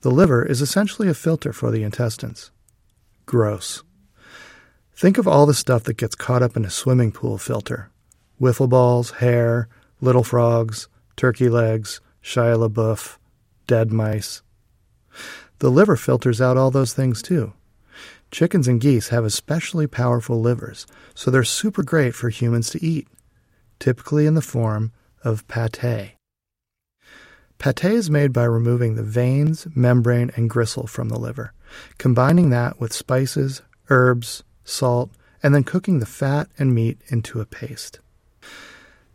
The 0.00 0.10
liver 0.10 0.44
is 0.44 0.60
essentially 0.60 1.08
a 1.08 1.14
filter 1.14 1.52
for 1.52 1.70
the 1.70 1.84
intestines. 1.84 2.50
Gross. 3.26 3.82
Think 4.96 5.18
of 5.18 5.28
all 5.28 5.46
the 5.46 5.54
stuff 5.54 5.84
that 5.84 5.96
gets 5.96 6.14
caught 6.14 6.42
up 6.42 6.56
in 6.56 6.64
a 6.64 6.70
swimming 6.70 7.12
pool 7.12 7.38
filter 7.38 7.90
wiffle 8.40 8.68
balls, 8.68 9.10
hair, 9.12 9.68
little 10.00 10.24
frogs, 10.24 10.88
turkey 11.16 11.48
legs, 11.48 12.00
Shia 12.22 12.68
LaBeouf, 12.68 13.18
dead 13.66 13.92
mice. 13.92 14.42
The 15.58 15.70
liver 15.70 15.96
filters 15.96 16.40
out 16.40 16.56
all 16.56 16.70
those 16.70 16.92
things 16.92 17.22
too. 17.22 17.52
Chickens 18.30 18.66
and 18.66 18.80
geese 18.80 19.08
have 19.08 19.24
especially 19.24 19.86
powerful 19.86 20.40
livers, 20.40 20.86
so 21.14 21.30
they're 21.30 21.44
super 21.44 21.82
great 21.82 22.14
for 22.14 22.30
humans 22.30 22.70
to 22.70 22.84
eat, 22.84 23.06
typically 23.78 24.26
in 24.26 24.34
the 24.34 24.42
form 24.42 24.92
of 25.22 25.46
pate. 25.46 26.16
Pate 27.58 27.84
is 27.84 28.10
made 28.10 28.32
by 28.32 28.44
removing 28.44 28.96
the 28.96 29.04
veins, 29.04 29.66
membrane, 29.74 30.32
and 30.36 30.50
gristle 30.50 30.86
from 30.86 31.08
the 31.08 31.18
liver, 31.18 31.52
combining 31.98 32.50
that 32.50 32.80
with 32.80 32.92
spices, 32.92 33.62
herbs, 33.88 34.42
salt, 34.64 35.10
and 35.42 35.54
then 35.54 35.62
cooking 35.62 36.00
the 36.00 36.06
fat 36.06 36.48
and 36.58 36.74
meat 36.74 36.98
into 37.08 37.40
a 37.40 37.46
paste. 37.46 38.00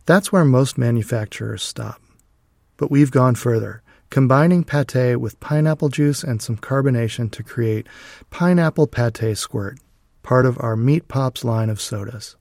That's 0.09 0.31
where 0.31 0.43
most 0.43 0.75
manufacturers 0.75 1.61
stop. 1.61 2.01
But 2.77 2.89
we've 2.89 3.11
gone 3.11 3.35
further, 3.35 3.83
combining 4.09 4.63
pate 4.63 5.19
with 5.19 5.39
pineapple 5.39 5.89
juice 5.89 6.23
and 6.23 6.41
some 6.41 6.57
carbonation 6.57 7.29
to 7.29 7.43
create 7.43 7.85
Pineapple 8.31 8.87
Pate 8.87 9.37
Squirt, 9.37 9.77
part 10.23 10.47
of 10.47 10.57
our 10.59 10.75
Meat 10.75 11.07
Pops 11.07 11.43
line 11.43 11.69
of 11.69 11.79
sodas. 11.79 12.37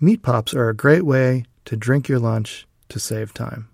Meat 0.00 0.24
Pops 0.24 0.52
are 0.52 0.68
a 0.68 0.74
great 0.74 1.04
way 1.04 1.44
to 1.66 1.76
drink 1.76 2.08
your 2.08 2.18
lunch 2.18 2.66
to 2.88 2.98
save 2.98 3.32
time. 3.32 3.68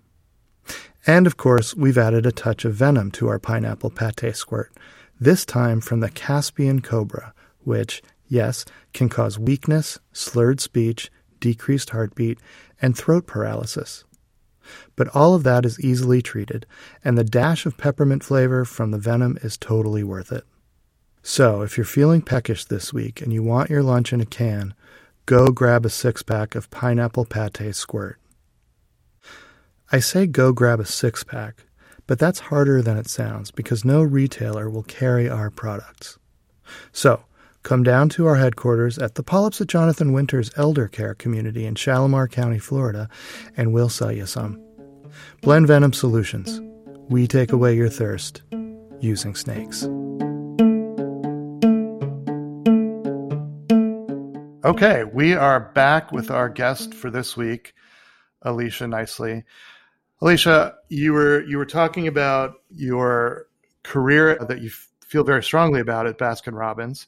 And 1.07 1.25
of 1.25 1.35
course, 1.35 1.73
we've 1.73 1.97
added 1.97 2.27
a 2.27 2.31
touch 2.31 2.63
of 2.63 2.75
venom 2.75 3.09
to 3.13 3.27
our 3.27 3.39
Pineapple 3.39 3.89
Pate 3.89 4.35
Squirt, 4.35 4.71
this 5.19 5.47
time 5.47 5.81
from 5.81 6.01
the 6.01 6.11
Caspian 6.11 6.83
cobra, 6.83 7.33
which, 7.63 8.03
yes, 8.27 8.65
can 8.93 9.09
cause 9.09 9.39
weakness, 9.39 9.97
slurred 10.13 10.61
speech, 10.61 11.09
decreased 11.39 11.91
heartbeat, 11.91 12.39
and 12.81 12.97
throat 12.97 13.27
paralysis. 13.27 14.03
But 14.95 15.07
all 15.15 15.33
of 15.33 15.43
that 15.43 15.65
is 15.65 15.79
easily 15.79 16.21
treated, 16.21 16.65
and 17.03 17.17
the 17.17 17.23
dash 17.23 17.65
of 17.65 17.77
peppermint 17.77 18.23
flavor 18.23 18.65
from 18.65 18.91
the 18.91 18.97
venom 18.97 19.37
is 19.41 19.57
totally 19.57 20.03
worth 20.03 20.31
it. 20.31 20.43
So, 21.23 21.61
if 21.61 21.77
you're 21.77 21.85
feeling 21.85 22.21
peckish 22.21 22.65
this 22.65 22.93
week 22.93 23.21
and 23.21 23.33
you 23.33 23.43
want 23.43 23.69
your 23.69 23.83
lunch 23.83 24.13
in 24.13 24.21
a 24.21 24.25
can, 24.25 24.73
go 25.25 25.47
grab 25.47 25.85
a 25.85 25.89
six 25.89 26.23
pack 26.23 26.55
of 26.55 26.69
pineapple 26.69 27.25
pate 27.25 27.75
squirt. 27.75 28.17
I 29.91 29.99
say 29.99 30.25
go 30.25 30.51
grab 30.51 30.79
a 30.79 30.85
six 30.85 31.23
pack, 31.23 31.65
but 32.07 32.19
that's 32.19 32.39
harder 32.39 32.81
than 32.81 32.97
it 32.97 33.09
sounds 33.09 33.51
because 33.51 33.85
no 33.85 34.01
retailer 34.01 34.69
will 34.69 34.83
carry 34.83 35.29
our 35.29 35.49
products. 35.49 36.17
So, 36.91 37.23
come 37.67 37.83
down 37.83 38.07
to 38.07 38.25
our 38.25 38.37
headquarters 38.37 38.97
at 38.97 39.15
the 39.15 39.23
Polyps 39.23 39.59
at 39.59 39.67
Jonathan 39.67 40.13
Winters 40.13 40.49
Elder 40.55 40.87
Care 40.87 41.13
Community 41.13 41.65
in 41.65 41.75
Shalimar 41.75 42.29
County, 42.29 42.59
Florida, 42.59 43.09
and 43.57 43.73
we'll 43.73 43.89
sell 43.89 44.09
you 44.09 44.25
some. 44.25 44.57
Blend 45.41 45.67
Venom 45.67 45.91
Solutions. 45.91 46.61
We 47.09 47.27
take 47.27 47.51
away 47.51 47.75
your 47.75 47.89
thirst 47.89 48.41
using 49.01 49.35
snakes. 49.35 49.83
Okay, 54.63 55.03
we 55.03 55.33
are 55.33 55.59
back 55.59 56.13
with 56.13 56.31
our 56.31 56.47
guest 56.47 56.93
for 56.93 57.09
this 57.11 57.35
week, 57.35 57.73
Alicia 58.43 58.87
Nicely. 58.87 59.43
Alicia, 60.21 60.75
you 60.87 61.11
were 61.11 61.43
you 61.43 61.57
were 61.57 61.65
talking 61.65 62.07
about 62.07 62.53
your 62.73 63.47
career 63.83 64.37
that 64.47 64.61
you 64.61 64.69
feel 65.01 65.25
very 65.25 65.43
strongly 65.43 65.81
about 65.81 66.07
at 66.07 66.17
Baskin 66.17 66.57
Robbins, 66.57 67.07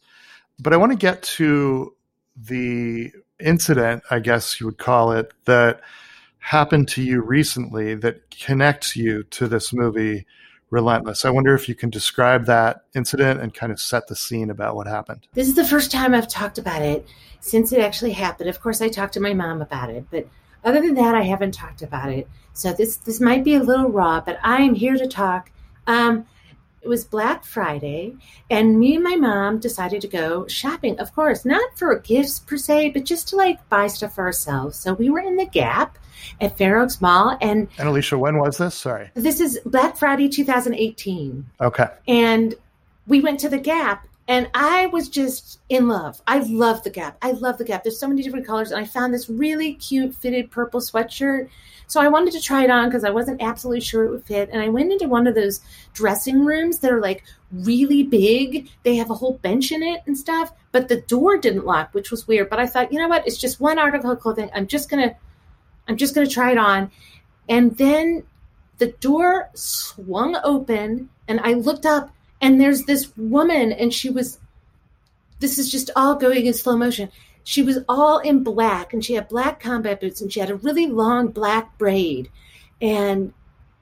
but 0.60 0.74
I 0.74 0.78
want 0.78 0.92
to 0.92 0.98
get 0.98 1.24
to 1.24 1.96
the 2.36 3.12
incident, 3.40 4.04
I 4.12 4.20
guess 4.20 4.60
you 4.60 4.66
would 4.66 4.78
call 4.78 5.12
it, 5.12 5.32
that 5.46 5.82
happened 6.40 6.88
to 6.90 7.04
you 7.04 7.22
recently 7.22 7.96
that 7.96 8.30
connects 8.32 8.96
you 8.96 9.24
to 9.24 9.48
this 9.48 9.74
movie 9.74 10.26
Relentless. 10.72 11.26
I 11.26 11.32
wonder 11.32 11.56
if 11.56 11.68
you 11.68 11.74
can 11.74 11.90
describe 11.90 12.46
that 12.46 12.84
incident 12.94 13.42
and 13.42 13.52
kind 13.52 13.72
of 13.72 13.82
set 13.82 14.06
the 14.06 14.16
scene 14.16 14.52
about 14.52 14.76
what 14.76 14.86
happened. 14.86 15.28
This 15.34 15.48
is 15.48 15.56
the 15.56 15.66
first 15.66 15.92
time 15.92 16.14
I've 16.14 16.28
talked 16.28 16.60
about 16.60 16.84
it 16.84 17.08
since 17.40 17.72
it 17.72 17.80
actually 17.80 18.12
happened. 18.12 18.50
Of 18.50 18.62
course, 18.62 18.80
I 18.80 18.88
talked 18.88 19.14
to 19.14 19.20
my 19.20 19.34
mom 19.34 19.64
about 19.64 19.90
it, 19.90 20.06
but 20.12 20.28
other 20.64 20.80
than 20.80 20.94
that, 20.94 21.16
I 21.16 21.24
haven't 21.24 21.54
talked 21.54 21.82
about 21.82 22.12
it. 22.12 22.28
So 22.54 22.72
this 22.72 22.98
this 22.98 23.20
might 23.20 23.44
be 23.44 23.56
a 23.56 23.64
little 23.64 23.90
raw, 23.90 24.22
but 24.22 24.38
I 24.44 24.62
am 24.62 24.76
here 24.76 24.96
to 24.96 25.08
talk. 25.08 25.52
Um, 25.88 26.28
it 26.82 26.88
was 26.88 27.04
Black 27.04 27.44
Friday, 27.44 28.16
and 28.50 28.80
me 28.80 28.96
and 28.96 29.04
my 29.04 29.16
mom 29.16 29.60
decided 29.60 30.02
to 30.02 30.08
go 30.08 30.48
shopping. 30.48 31.00
Of 31.00 31.14
course, 31.14 31.44
not 31.46 31.78
for 31.78 31.94
gifts 32.00 32.40
per 32.40 32.58
se, 32.58 32.90
but 32.92 33.04
just 33.06 33.28
to 33.30 33.36
like 33.36 33.68
buy 33.70 33.88
stuff 33.88 34.16
for 34.16 34.24
ourselves. 34.26 34.78
So 34.78 34.94
we 34.94 35.10
were 35.10 35.20
in 35.20 35.36
the 35.36 35.46
Gap 35.46 35.98
at 36.42 36.58
Fair 36.58 36.80
Oaks 36.80 37.02
Mall, 37.02 37.38
and 37.42 37.68
And 37.78 37.90
Alicia, 37.90 38.18
when 38.18 38.38
was 38.38 38.58
this? 38.58 38.76
Sorry. 38.76 39.10
this 39.14 39.40
is 39.40 39.60
Black 39.66 39.98
Friday 39.98 40.30
2018 40.30 41.46
Okay. 41.62 41.88
and 42.08 42.56
we 43.08 43.22
went 43.22 43.40
to 43.40 43.50
the 43.50 43.58
gap 43.58 44.06
and 44.28 44.48
i 44.54 44.86
was 44.88 45.10
just 45.10 45.60
in 45.70 45.88
love 45.88 46.22
i 46.28 46.38
love 46.40 46.84
the 46.84 46.90
gap 46.92 47.18
i 47.24 47.32
love 47.32 47.58
the 47.58 47.64
gap 47.64 47.84
there's 47.84 48.00
so 48.00 48.08
many 48.08 48.22
different 48.22 48.46
colors 48.46 48.70
and 48.72 48.80
i 48.80 48.86
found 48.86 49.12
this 49.14 49.28
really 49.30 49.74
cute 49.74 50.14
fitted 50.14 50.52
purple 50.52 50.80
sweatshirt 50.80 51.50
so 51.90 52.00
i 52.00 52.08
wanted 52.08 52.32
to 52.32 52.40
try 52.40 52.64
it 52.64 52.70
on 52.70 52.88
because 52.88 53.04
i 53.04 53.10
wasn't 53.10 53.42
absolutely 53.42 53.82
sure 53.82 54.06
it 54.06 54.12
would 54.12 54.24
fit. 54.24 54.50
And 54.54 54.62
i 54.62 54.70
went 54.70 54.94
into 54.94 55.10
one 55.10 55.28
of 55.28 55.36
those 55.36 55.60
dressing 55.94 56.46
rooms 56.46 56.80
that 56.80 56.92
are 56.92 57.02
like 57.02 57.26
really 57.52 58.04
big. 58.04 58.70
They 58.84 58.96
have 58.98 59.10
a 59.10 59.16
whole 59.16 59.40
bench 59.40 59.72
in 59.72 59.84
it 59.84 60.02
and 60.06 60.18
stuff 60.18 60.54
but 60.72 60.88
the 60.88 61.02
door 61.02 61.38
didn't 61.38 61.66
lock 61.66 61.94
which 61.94 62.12
was 62.12 62.28
weird. 62.28 62.50
But 62.50 62.60
i 62.60 62.68
thought 62.68 62.94
you 62.94 63.00
know 63.00 63.10
what? 63.10 63.28
It's 63.28 63.38
just 63.38 63.60
one 63.60 63.80
article 63.80 64.12
of 64.12 64.20
clothing. 64.20 64.50
I'm 64.54 64.68
just 64.68 64.90
gonna 64.90 65.16
i'm 65.88 65.98
just 65.98 66.16
gonna 66.16 66.28
try 66.28 66.52
it 66.52 66.58
on. 66.58 66.92
And 67.50 67.76
then 67.78 68.24
the 68.78 68.88
door 68.88 69.50
swung 69.56 70.38
open 70.44 71.10
and 71.28 71.40
I 71.42 71.54
looked 71.54 71.86
up 71.86 72.12
and 72.40 72.62
there's 72.62 72.84
this 72.84 73.12
woman 73.18 73.72
and 73.72 73.94
she 73.94 74.10
was 74.10 74.40
this 75.40 75.58
is 75.58 75.72
just 75.72 75.90
all 75.96 76.16
going 76.16 76.46
in 76.46 76.54
slow 76.54 76.78
motion. 76.78 77.10
She 77.50 77.64
was 77.64 77.80
all 77.90 78.20
in 78.20 78.44
black 78.44 78.94
and 78.94 79.04
she 79.04 79.16
had 79.16 79.28
black 79.28 79.60
combat 79.60 80.00
boots 80.00 80.22
and 80.22 80.32
she 80.32 80.40
had 80.40 80.52
a 80.52 80.56
really 80.58 80.86
long 80.86 81.30
black 81.30 81.80
braid 81.80 82.30
and 82.80 83.34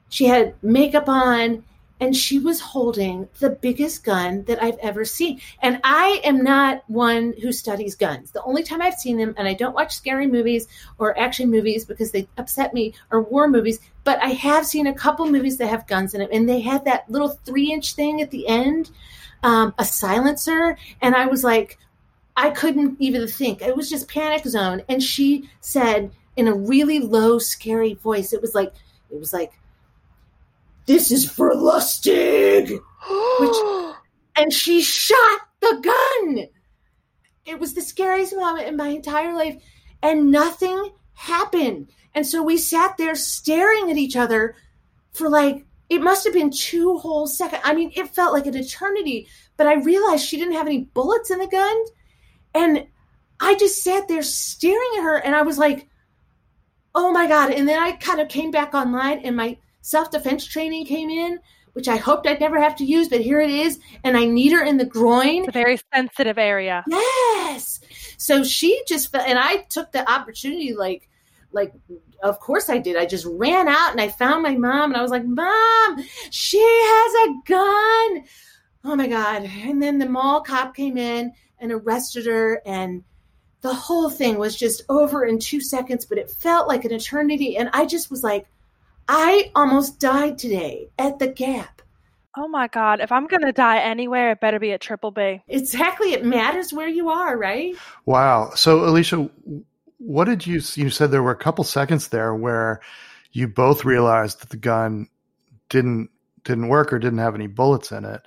she 0.07 0.23
had 0.23 0.55
makeup 0.63 1.09
on 1.09 1.65
and 1.99 2.15
she 2.15 2.39
was 2.39 2.61
holding 2.61 3.27
the 3.39 3.49
biggest 3.49 4.05
gun 4.05 4.45
that 4.45 4.63
I've 4.63 4.77
ever 4.77 5.03
seen. 5.03 5.41
And 5.61 5.81
I 5.83 6.21
am 6.23 6.45
not 6.45 6.89
one 6.89 7.33
who 7.41 7.51
studies 7.51 7.95
guns. 7.95 8.31
The 8.31 8.43
only 8.43 8.63
time 8.63 8.81
I've 8.81 8.93
seen 8.93 9.17
them, 9.17 9.35
and 9.37 9.49
I 9.49 9.53
don't 9.53 9.75
watch 9.75 9.97
scary 9.97 10.27
movies 10.27 10.69
or 10.97 11.19
action 11.19 11.51
movies 11.51 11.83
because 11.83 12.11
they 12.11 12.29
upset 12.37 12.73
me, 12.73 12.93
or 13.11 13.23
war 13.23 13.49
movies, 13.49 13.81
but 14.05 14.17
I 14.23 14.29
have 14.29 14.65
seen 14.65 14.87
a 14.87 14.93
couple 14.93 15.25
movies 15.25 15.57
that 15.57 15.67
have 15.67 15.87
guns 15.87 16.13
in 16.13 16.21
them, 16.21 16.29
and 16.31 16.47
they 16.47 16.61
had 16.61 16.85
that 16.85 17.11
little 17.11 17.37
three 17.43 17.73
inch 17.73 17.95
thing 17.95 18.21
at 18.21 18.31
the 18.31 18.47
end, 18.47 18.91
um, 19.43 19.73
a 19.77 19.83
silencer. 19.83 20.77
And 21.01 21.15
I 21.15 21.25
was 21.25 21.43
like, 21.43 21.77
I 22.37 22.51
couldn't 22.51 22.97
even 22.99 23.27
think. 23.27 23.61
It 23.61 23.75
was 23.75 23.89
just 23.89 24.07
panic 24.07 24.45
zone. 24.45 24.83
And 24.87 25.01
she 25.01 25.49
said 25.59 26.11
in 26.35 26.47
a 26.47 26.53
really 26.53 26.99
low, 26.99 27.39
scary 27.39 27.95
voice, 27.95 28.31
it 28.31 28.41
was 28.41 28.53
like, 28.53 28.71
it 29.09 29.19
was 29.19 29.33
like, 29.33 29.51
this 30.85 31.11
is 31.11 31.29
for 31.29 31.53
Lustig. 31.53 32.69
Which- 32.69 33.95
and 34.37 34.53
she 34.53 34.81
shot 34.81 35.41
the 35.61 35.79
gun. 35.81 36.45
It 37.45 37.59
was 37.59 37.73
the 37.73 37.81
scariest 37.81 38.35
moment 38.35 38.67
in 38.67 38.77
my 38.77 38.89
entire 38.89 39.33
life, 39.33 39.61
and 40.03 40.31
nothing 40.31 40.91
happened. 41.13 41.89
And 42.13 42.25
so 42.25 42.43
we 42.43 42.57
sat 42.57 42.97
there 42.97 43.15
staring 43.15 43.89
at 43.89 43.97
each 43.97 44.15
other 44.15 44.55
for 45.13 45.29
like 45.29 45.65
it 45.89 46.01
must 46.01 46.25
have 46.25 46.33
been 46.33 46.51
two 46.51 46.97
whole 46.97 47.27
seconds. 47.27 47.61
I 47.63 47.73
mean, 47.73 47.91
it 47.95 48.09
felt 48.09 48.33
like 48.33 48.45
an 48.45 48.57
eternity. 48.57 49.27
But 49.55 49.67
I 49.67 49.75
realized 49.75 50.25
she 50.25 50.37
didn't 50.37 50.55
have 50.55 50.67
any 50.67 50.83
bullets 50.93 51.31
in 51.31 51.39
the 51.39 51.47
gun, 51.47 51.75
and 52.57 52.87
I 53.39 53.55
just 53.55 53.83
sat 53.83 54.07
there 54.07 54.23
staring 54.23 54.89
at 54.97 55.03
her, 55.03 55.17
and 55.17 55.35
I 55.35 55.43
was 55.43 55.57
like, 55.57 55.87
"Oh 56.95 57.11
my 57.11 57.27
god!" 57.27 57.51
And 57.51 57.67
then 57.67 57.81
I 57.81 57.93
kind 57.93 58.19
of 58.19 58.29
came 58.29 58.51
back 58.51 58.73
online, 58.73 59.19
and 59.19 59.35
my 59.35 59.57
self 59.81 60.11
defense 60.11 60.45
training 60.45 60.85
came 60.85 61.09
in, 61.09 61.39
which 61.73 61.87
I 61.87 61.97
hoped 61.97 62.27
I'd 62.27 62.39
never 62.39 62.59
have 62.59 62.75
to 62.77 62.85
use, 62.85 63.09
but 63.09 63.21
here 63.21 63.39
it 63.39 63.51
is. 63.51 63.79
And 64.03 64.17
I 64.17 64.25
kneed 64.25 64.53
her 64.53 64.63
in 64.63 64.77
the 64.77 64.85
groin. 64.85 65.39
It's 65.39 65.49
a 65.49 65.51
very 65.51 65.79
sensitive 65.93 66.37
area. 66.37 66.83
Yes. 66.87 67.79
So 68.17 68.43
she 68.43 68.81
just 68.87 69.11
felt, 69.11 69.27
and 69.27 69.37
I 69.37 69.57
took 69.69 69.91
the 69.91 70.09
opportunity, 70.11 70.73
like, 70.73 71.07
like, 71.51 71.73
of 72.23 72.39
course 72.39 72.69
I 72.69 72.79
did. 72.79 72.97
I 72.97 73.05
just 73.05 73.27
ran 73.29 73.67
out 73.67 73.91
and 73.91 74.01
I 74.01 74.07
found 74.07 74.41
my 74.41 74.55
mom, 74.55 74.91
and 74.91 74.97
I 74.97 75.03
was 75.03 75.11
like, 75.11 75.25
"Mom, 75.25 76.03
she 76.31 76.57
has 76.59 77.29
a 77.29 77.35
gun." 77.45 78.25
Oh 78.83 78.95
my 78.95 79.07
god! 79.07 79.43
And 79.43 79.81
then 79.81 79.99
the 79.99 80.09
mall 80.09 80.41
cop 80.41 80.75
came 80.75 80.97
in 80.97 81.33
and 81.59 81.71
arrested 81.71 82.25
her, 82.25 82.61
and 82.65 83.03
the 83.61 83.73
whole 83.73 84.09
thing 84.09 84.37
was 84.37 84.55
just 84.55 84.83
over 84.89 85.25
in 85.25 85.39
two 85.39 85.61
seconds. 85.61 86.05
But 86.05 86.17
it 86.17 86.31
felt 86.31 86.67
like 86.67 86.85
an 86.85 86.93
eternity, 86.93 87.57
and 87.57 87.69
I 87.73 87.85
just 87.85 88.11
was 88.11 88.23
like, 88.23 88.47
I 89.07 89.51
almost 89.55 89.99
died 89.99 90.37
today 90.37 90.89
at 90.97 91.19
the 91.19 91.27
Gap. 91.27 91.81
Oh 92.35 92.47
my 92.47 92.67
God. 92.67 92.99
If 92.99 93.11
I'm 93.11 93.25
going 93.25 93.41
to 93.41 93.51
die 93.51 93.79
anywhere, 93.79 94.31
it 94.31 94.39
better 94.39 94.59
be 94.59 94.71
at 94.71 94.81
Triple 94.81 95.09
B. 95.09 95.41
Exactly. 95.47 96.13
It 96.13 96.23
matters 96.23 96.71
where 96.71 96.87
you 96.87 97.09
are, 97.09 97.35
right? 97.35 97.75
Wow. 98.05 98.51
So, 98.53 98.85
Alicia, 98.85 99.27
what 99.97 100.25
did 100.25 100.45
you 100.45 100.61
you 100.75 100.91
said 100.91 101.09
there 101.09 101.23
were 101.23 101.31
a 101.31 101.35
couple 101.35 101.63
seconds 101.63 102.09
there 102.09 102.35
where 102.35 102.81
you 103.31 103.47
both 103.47 103.85
realized 103.85 104.41
that 104.41 104.49
the 104.49 104.57
gun 104.57 105.07
didn't 105.69 106.11
didn't 106.43 106.69
work 106.69 106.93
or 106.93 106.99
didn't 106.99 107.19
have 107.19 107.35
any 107.35 107.47
bullets 107.47 107.91
in 107.91 108.05
it. 108.05 108.21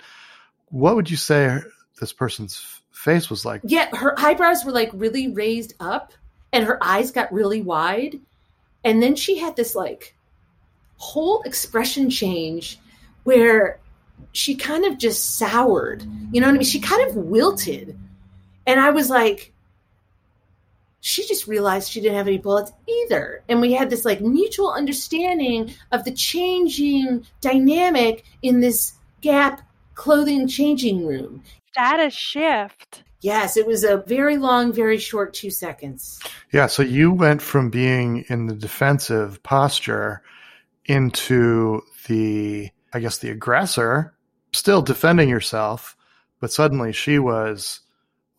What 0.67 0.95
would 0.95 1.09
you 1.09 1.17
say 1.17 1.59
this 1.99 2.13
person's 2.13 2.80
face 3.01 3.29
was 3.29 3.45
like? 3.45 3.61
Yeah, 3.63 3.93
her 3.95 4.17
eyebrows 4.19 4.63
were 4.63 4.71
like 4.71 4.91
really 4.93 5.27
raised 5.29 5.73
up 5.79 6.13
and 6.53 6.65
her 6.65 6.81
eyes 6.83 7.11
got 7.11 7.33
really 7.33 7.61
wide. 7.61 8.19
And 8.83 9.01
then 9.01 9.15
she 9.15 9.37
had 9.37 9.55
this 9.55 9.75
like 9.75 10.15
whole 10.97 11.41
expression 11.41 12.09
change 12.09 12.79
where 13.23 13.79
she 14.33 14.55
kind 14.55 14.85
of 14.85 14.97
just 14.97 15.37
soured. 15.37 16.03
You 16.31 16.41
know 16.41 16.47
what 16.47 16.55
I 16.55 16.57
mean? 16.59 16.63
She 16.63 16.79
kind 16.79 17.09
of 17.09 17.15
wilted. 17.15 17.97
And 18.65 18.79
I 18.79 18.91
was 18.91 19.09
like, 19.09 19.51
she 20.99 21.27
just 21.27 21.47
realized 21.47 21.91
she 21.91 21.99
didn't 21.99 22.17
have 22.17 22.27
any 22.27 22.37
bullets 22.37 22.71
either. 22.87 23.43
And 23.49 23.59
we 23.59 23.73
had 23.73 23.89
this 23.89 24.05
like 24.05 24.21
mutual 24.21 24.71
understanding 24.71 25.73
of 25.91 26.03
the 26.03 26.11
changing 26.11 27.25
dynamic 27.41 28.23
in 28.43 28.59
this 28.59 28.93
gap 29.21 29.61
clothing 29.95 30.47
changing 30.47 31.05
room. 31.05 31.43
Status 31.71 32.13
shift. 32.13 33.03
Yes, 33.21 33.55
it 33.55 33.65
was 33.65 33.83
a 33.83 33.97
very 34.07 34.37
long, 34.37 34.73
very 34.73 34.97
short 34.97 35.33
two 35.33 35.49
seconds. 35.51 36.19
Yeah, 36.51 36.67
so 36.67 36.83
you 36.83 37.11
went 37.11 37.41
from 37.41 37.69
being 37.69 38.25
in 38.29 38.47
the 38.47 38.55
defensive 38.55 39.41
posture 39.43 40.21
into 40.85 41.81
the, 42.07 42.69
I 42.93 42.99
guess, 42.99 43.19
the 43.19 43.29
aggressor, 43.29 44.15
still 44.53 44.81
defending 44.81 45.29
yourself, 45.29 45.95
but 46.39 46.51
suddenly 46.51 46.91
she 46.91 47.19
was 47.19 47.81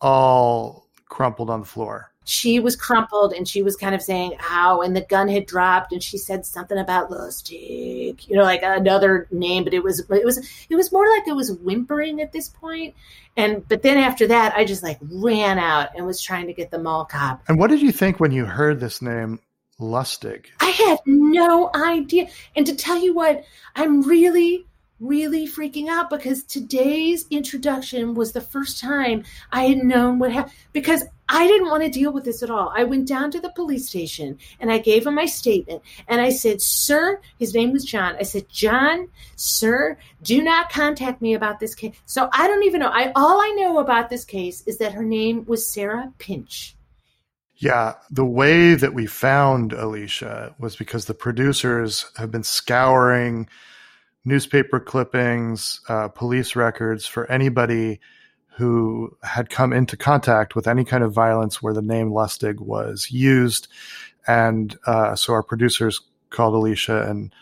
all 0.01 0.87
crumpled 1.05 1.49
on 1.49 1.61
the 1.61 1.65
floor 1.65 2.12
she 2.25 2.59
was 2.59 2.75
crumpled 2.75 3.33
and 3.33 3.47
she 3.47 3.61
was 3.61 3.75
kind 3.75 3.93
of 3.93 4.01
saying 4.01 4.35
ow 4.49 4.81
and 4.81 4.95
the 4.95 5.01
gun 5.01 5.27
had 5.27 5.45
dropped 5.45 5.91
and 5.91 6.01
she 6.01 6.17
said 6.17 6.45
something 6.45 6.77
about 6.77 7.09
lustig 7.09 8.27
you 8.27 8.35
know 8.35 8.43
like 8.43 8.61
another 8.63 9.27
name 9.31 9.63
but 9.63 9.73
it 9.73 9.83
was 9.83 9.99
it 9.99 10.25
was 10.25 10.37
it 10.69 10.75
was 10.75 10.91
more 10.91 11.07
like 11.09 11.27
it 11.27 11.35
was 11.35 11.51
whimpering 11.51 12.21
at 12.21 12.31
this 12.31 12.49
point. 12.49 12.95
And 13.35 13.67
but 13.67 13.81
then 13.81 13.97
after 13.97 14.27
that 14.27 14.53
i 14.55 14.65
just 14.65 14.83
like 14.83 14.99
ran 15.01 15.59
out 15.59 15.89
and 15.95 16.05
was 16.05 16.21
trying 16.21 16.47
to 16.47 16.53
get 16.53 16.71
the 16.71 16.79
mall 16.79 17.05
cop. 17.05 17.41
And 17.47 17.57
what 17.59 17.69
did 17.69 17.81
you 17.81 17.91
think 17.91 18.19
when 18.19 18.31
you 18.31 18.45
heard 18.45 18.79
this 18.79 19.01
name 19.01 19.39
lustig? 19.79 20.45
I 20.59 20.69
had 20.69 20.99
no 21.05 21.71
idea. 21.73 22.27
And 22.55 22.65
to 22.67 22.75
tell 22.75 22.97
you 22.97 23.13
what 23.13 23.43
i'm 23.75 24.01
really 24.01 24.65
really 25.03 25.45
freaking 25.45 25.89
out 25.89 26.09
because 26.09 26.43
today's 26.43 27.25
introduction 27.29 28.13
was 28.13 28.31
the 28.31 28.41
first 28.41 28.79
time 28.79 29.23
I 29.51 29.65
had 29.65 29.79
known 29.79 30.17
what 30.17 30.31
happened 30.31 30.55
because 30.71 31.03
I 31.27 31.45
didn't 31.47 31.69
want 31.69 31.83
to 31.83 31.89
deal 31.89 32.13
with 32.13 32.23
this 32.23 32.41
at 32.41 32.49
all. 32.49 32.71
I 32.75 32.83
went 32.83 33.07
down 33.07 33.31
to 33.31 33.39
the 33.39 33.49
police 33.49 33.89
station 33.89 34.37
and 34.59 34.71
I 34.71 34.77
gave 34.77 35.05
him 35.05 35.15
my 35.15 35.25
statement 35.25 35.81
and 36.07 36.21
I 36.21 36.29
said, 36.29 36.61
Sir, 36.61 37.19
his 37.37 37.53
name 37.53 37.73
was 37.73 37.83
John. 37.85 38.15
I 38.19 38.23
said, 38.23 38.47
John, 38.49 39.09
sir, 39.35 39.97
do 40.21 40.41
not 40.41 40.69
contact 40.69 41.21
me 41.21 41.33
about 41.33 41.59
this 41.59 41.75
case. 41.75 41.95
So 42.05 42.29
I 42.31 42.47
don't 42.47 42.63
even 42.63 42.79
know. 42.79 42.91
I 42.91 43.11
all 43.15 43.41
I 43.41 43.53
know 43.57 43.79
about 43.79 44.09
this 44.09 44.23
case 44.25 44.63
is 44.65 44.77
that 44.77 44.93
her 44.93 45.03
name 45.03 45.45
was 45.45 45.67
Sarah 45.67 46.13
Pinch. 46.17 46.75
Yeah, 47.55 47.93
the 48.09 48.25
way 48.25 48.75
that 48.75 48.93
we 48.93 49.05
found 49.05 49.73
Alicia 49.73 50.55
was 50.59 50.75
because 50.75 51.05
the 51.05 51.13
producers 51.13 52.05
have 52.17 52.31
been 52.31 52.43
scouring 52.43 53.47
newspaper 54.25 54.79
clippings, 54.79 55.81
uh, 55.89 56.07
police 56.07 56.55
records 56.55 57.05
for 57.05 57.29
anybody 57.29 57.99
who 58.55 59.15
had 59.23 59.49
come 59.49 59.73
into 59.73 59.97
contact 59.97 60.55
with 60.55 60.67
any 60.67 60.85
kind 60.85 61.03
of 61.03 61.11
violence 61.11 61.61
where 61.61 61.73
the 61.73 61.81
name 61.81 62.11
Lustig 62.11 62.59
was 62.59 63.11
used. 63.11 63.67
And 64.27 64.77
uh, 64.85 65.15
so 65.15 65.33
our 65.33 65.43
producers 65.43 66.01
called 66.29 66.53
Alicia, 66.53 67.09
and 67.09 67.33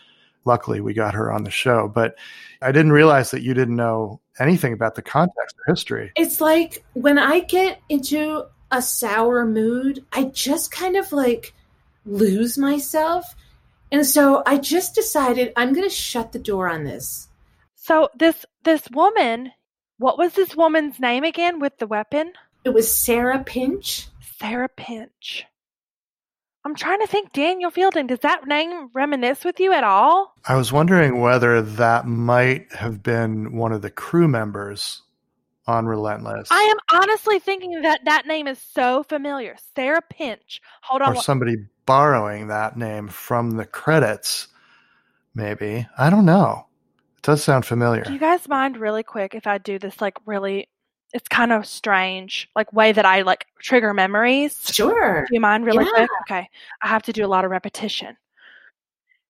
luckily 0.44 0.80
we 0.80 0.94
got 0.94 1.14
her 1.14 1.30
on 1.30 1.44
the 1.44 1.50
show. 1.50 1.88
But 1.88 2.16
I 2.62 2.72
didn't 2.72 2.92
realize 2.92 3.30
that 3.30 3.42
you 3.42 3.54
didn't 3.54 3.76
know 3.76 4.20
anything 4.38 4.72
about 4.72 4.94
the 4.94 5.02
context 5.02 5.56
or 5.58 5.72
history. 5.72 6.12
It's 6.16 6.40
like 6.40 6.84
when 6.94 7.18
I 7.18 7.40
get 7.40 7.80
into 7.88 8.46
a 8.70 8.80
sour 8.80 9.44
mood, 9.44 10.04
I 10.12 10.24
just 10.24 10.70
kind 10.72 10.96
of 10.96 11.12
like 11.12 11.52
lose 12.06 12.56
myself. 12.56 13.36
And 13.92 14.06
so 14.06 14.42
I 14.46 14.56
just 14.56 14.94
decided 14.94 15.52
I'm 15.54 15.74
going 15.74 15.88
to 15.88 15.94
shut 15.94 16.32
the 16.32 16.38
door 16.38 16.68
on 16.68 16.84
this. 16.84 17.28
So 17.74 18.08
this 18.18 18.46
this 18.64 18.88
woman, 18.90 19.52
what 19.98 20.16
was 20.16 20.32
this 20.32 20.56
woman's 20.56 20.98
name 20.98 21.24
again 21.24 21.60
with 21.60 21.76
the 21.78 21.86
weapon? 21.86 22.32
It 22.64 22.70
was 22.70 22.92
Sarah 22.92 23.44
Pinch. 23.44 24.08
Sarah 24.38 24.70
Pinch. 24.70 25.44
I'm 26.64 26.76
trying 26.76 27.00
to 27.00 27.08
think, 27.08 27.32
Daniel 27.32 27.72
Fielding, 27.72 28.06
does 28.06 28.20
that 28.20 28.46
name 28.46 28.88
reminisce 28.94 29.44
with 29.44 29.58
you 29.58 29.72
at 29.72 29.82
all? 29.82 30.32
I 30.46 30.54
was 30.54 30.72
wondering 30.72 31.20
whether 31.20 31.60
that 31.60 32.06
might 32.06 32.72
have 32.72 33.02
been 33.02 33.56
one 33.56 33.72
of 33.72 33.82
the 33.82 33.90
crew 33.90 34.28
members 34.28 35.02
on 35.66 35.86
Relentless. 35.86 36.48
I 36.52 36.62
am 36.62 37.00
honestly 37.00 37.40
thinking 37.40 37.82
that 37.82 38.04
that 38.04 38.26
name 38.26 38.46
is 38.46 38.60
so 38.60 39.02
familiar. 39.02 39.56
Sarah 39.74 40.02
Pinch. 40.08 40.62
Hold 40.82 41.02
on. 41.02 41.16
Or 41.16 41.20
somebody 41.20 41.56
borrowing 41.86 42.48
that 42.48 42.76
name 42.76 43.08
from 43.08 43.52
the 43.52 43.64
credits, 43.66 44.48
maybe. 45.34 45.86
I 45.98 46.10
don't 46.10 46.24
know. 46.26 46.66
It 47.16 47.22
does 47.22 47.42
sound 47.42 47.64
familiar. 47.66 48.04
Do 48.04 48.12
you 48.12 48.18
guys 48.18 48.48
mind 48.48 48.76
really 48.76 49.02
quick 49.02 49.34
if 49.34 49.46
I 49.46 49.58
do 49.58 49.78
this 49.78 50.00
like 50.00 50.16
really 50.26 50.68
it's 51.14 51.28
kind 51.28 51.52
of 51.52 51.66
strange, 51.66 52.48
like 52.56 52.72
way 52.72 52.90
that 52.92 53.04
I 53.04 53.20
like 53.22 53.46
trigger 53.60 53.92
memories? 53.92 54.58
Sure. 54.72 55.26
Do 55.28 55.34
you 55.34 55.40
mind 55.40 55.66
really 55.66 55.84
Yeah. 55.84 55.90
quick? 55.90 56.10
Okay. 56.22 56.48
I 56.82 56.88
have 56.88 57.02
to 57.02 57.12
do 57.12 57.24
a 57.24 57.28
lot 57.28 57.44
of 57.44 57.50
repetition. 57.50 58.16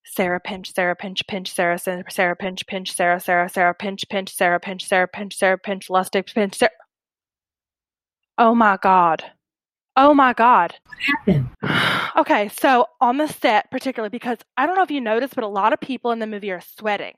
Sarah 0.05 0.39
pinch, 0.39 0.73
Sarah 0.73 0.95
pinch, 0.95 1.25
pinch, 1.27 1.53
Sarah, 1.53 1.77
Sarah, 1.79 2.03
Sarah 2.09 2.35
pinch, 2.35 2.65
pinch, 2.67 2.93
Sarah, 2.93 3.19
Sarah, 3.19 3.49
Sarah 3.49 3.73
pinch, 3.73 4.07
pinch, 4.09 4.33
Sarah 4.33 4.59
pinch, 4.59 4.85
Sarah 4.85 5.07
pinch, 5.07 5.35
Sarah 5.37 5.57
pinch, 5.57 5.87
Lustig 5.89 6.33
pinch, 6.33 6.55
Sarah. 6.55 6.71
Oh 8.37 8.53
my 8.55 8.77
god. 8.81 9.23
Oh 9.95 10.13
my 10.13 10.33
god. 10.33 10.73
What 10.85 10.97
happened? 10.99 11.49
Okay, 12.15 12.49
so 12.49 12.87
on 13.01 13.17
the 13.17 13.27
set, 13.27 13.69
particularly 13.71 14.09
because 14.09 14.37
I 14.57 14.65
don't 14.65 14.75
know 14.75 14.83
if 14.83 14.91
you 14.91 15.01
noticed, 15.01 15.35
but 15.35 15.43
a 15.43 15.47
lot 15.47 15.73
of 15.73 15.79
people 15.79 16.11
in 16.11 16.19
the 16.19 16.27
movie 16.27 16.51
are 16.51 16.61
sweating. 16.61 17.13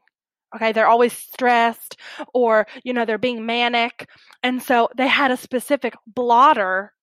Okay, 0.55 0.71
they're 0.71 0.87
always 0.87 1.11
stressed 1.11 1.97
or, 2.33 2.65
you 2.83 2.93
know, 2.93 3.03
they're 3.03 3.17
being 3.17 3.45
manic. 3.45 4.07
And 4.41 4.61
so 4.61 4.89
they 4.95 5.07
had 5.07 5.31
a 5.31 5.37
specific 5.37 5.95
blotter 6.07 6.93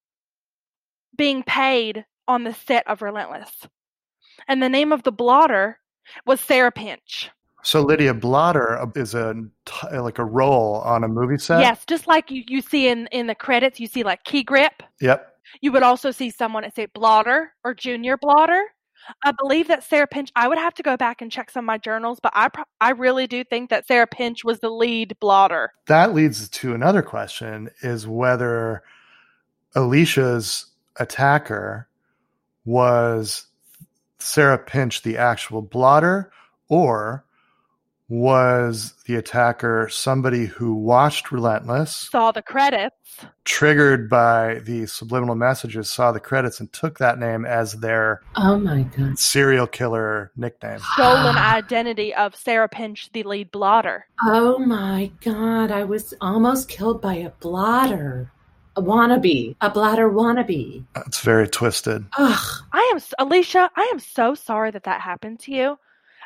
being 1.15 1.43
paid 1.43 2.05
on 2.27 2.43
the 2.43 2.53
set 2.53 2.87
of 2.87 3.01
Relentless. 3.01 3.67
And 4.47 4.61
the 4.61 4.69
name 4.69 4.91
of 4.91 5.03
the 5.03 5.11
blotter 5.11 5.79
was 6.25 6.41
Sarah 6.41 6.71
Pinch. 6.71 7.29
So 7.63 7.81
Lydia 7.81 8.13
Blotter 8.13 8.85
is 8.95 9.13
a 9.13 9.35
like 9.93 10.19
a 10.19 10.25
role 10.25 10.81
on 10.81 11.03
a 11.03 11.07
movie 11.07 11.37
set. 11.37 11.61
yes, 11.61 11.85
just 11.85 12.07
like 12.07 12.29
you, 12.29 12.43
you 12.47 12.59
see 12.59 12.87
in, 12.89 13.07
in 13.11 13.27
the 13.27 13.35
credits, 13.35 13.79
you 13.79 13.87
see 13.87 14.03
like 14.03 14.23
key 14.25 14.43
grip. 14.43 14.83
Yep. 14.99 15.32
You 15.61 15.71
would 15.71 15.83
also 15.83 16.11
see 16.11 16.29
someone 16.29 16.63
at 16.63 16.75
say 16.75 16.87
blotter 16.87 17.53
or 17.63 17.73
junior 17.73 18.17
blotter. 18.17 18.63
I 19.23 19.31
believe 19.31 19.67
that 19.67 19.83
Sarah 19.83 20.07
Pinch. 20.07 20.31
I 20.35 20.47
would 20.47 20.57
have 20.57 20.73
to 20.75 20.83
go 20.83 20.95
back 20.95 21.21
and 21.21 21.31
check 21.31 21.51
some 21.51 21.65
of 21.65 21.67
my 21.67 21.77
journals, 21.77 22.19
but 22.21 22.31
I 22.35 22.49
pro- 22.49 22.63
I 22.79 22.91
really 22.91 23.27
do 23.27 23.43
think 23.43 23.69
that 23.69 23.85
Sarah 23.85 24.07
Pinch 24.07 24.43
was 24.43 24.59
the 24.59 24.69
lead 24.69 25.17
blotter. 25.19 25.73
That 25.87 26.13
leads 26.13 26.47
to 26.49 26.73
another 26.73 27.01
question: 27.01 27.69
is 27.81 28.07
whether 28.07 28.83
Alicia's 29.75 30.67
attacker 30.97 31.87
was 32.65 33.47
Sarah 34.19 34.57
Pinch, 34.57 35.01
the 35.01 35.17
actual 35.17 35.61
blotter, 35.61 36.31
or 36.69 37.25
was 38.17 38.93
the 39.07 39.15
attacker 39.15 39.89
somebody 39.89 40.45
who 40.45 40.75
watched 40.75 41.31
Relentless, 41.31 41.95
Saw 42.11 42.31
the 42.31 42.43
credits. 42.43 42.95
triggered 43.43 44.07
by 44.09 44.59
the 44.65 44.85
subliminal 44.85 45.33
messages, 45.35 45.89
saw 45.89 46.11
the 46.11 46.19
credits, 46.19 46.59
and 46.59 46.71
took 46.71 46.99
that 46.99 47.17
name 47.17 47.43
as 47.43 47.73
their 47.73 48.21
Oh 48.35 48.57
my 48.59 48.83
god. 48.83 49.17
serial 49.17 49.65
killer 49.65 50.31
nickname? 50.37 50.79
Stolen 50.93 51.35
identity 51.37 52.13
of 52.13 52.35
Sarah 52.35 52.69
Pinch, 52.69 53.09
the 53.13 53.23
lead 53.23 53.51
blotter. 53.51 54.05
Oh 54.21 54.59
my 54.59 55.11
god. 55.21 55.71
I 55.71 55.83
was 55.83 56.13
almost 56.21 56.69
killed 56.69 57.01
by 57.01 57.15
a 57.15 57.31
blotter. 57.41 58.31
A 58.75 58.81
wannabe. 58.81 59.55
A 59.61 59.69
blotter 59.69 60.09
wannabe. 60.09 60.83
It's 61.07 61.21
very 61.21 61.47
twisted. 61.47 62.05
Ugh. 62.17 62.47
I 62.71 62.91
am 62.93 63.01
Alicia. 63.19 63.69
I 63.75 63.89
am 63.91 63.99
so 63.99 64.33
sorry 64.35 64.69
that 64.71 64.83
that 64.83 65.01
happened 65.01 65.39
to 65.41 65.51
you. 65.51 65.77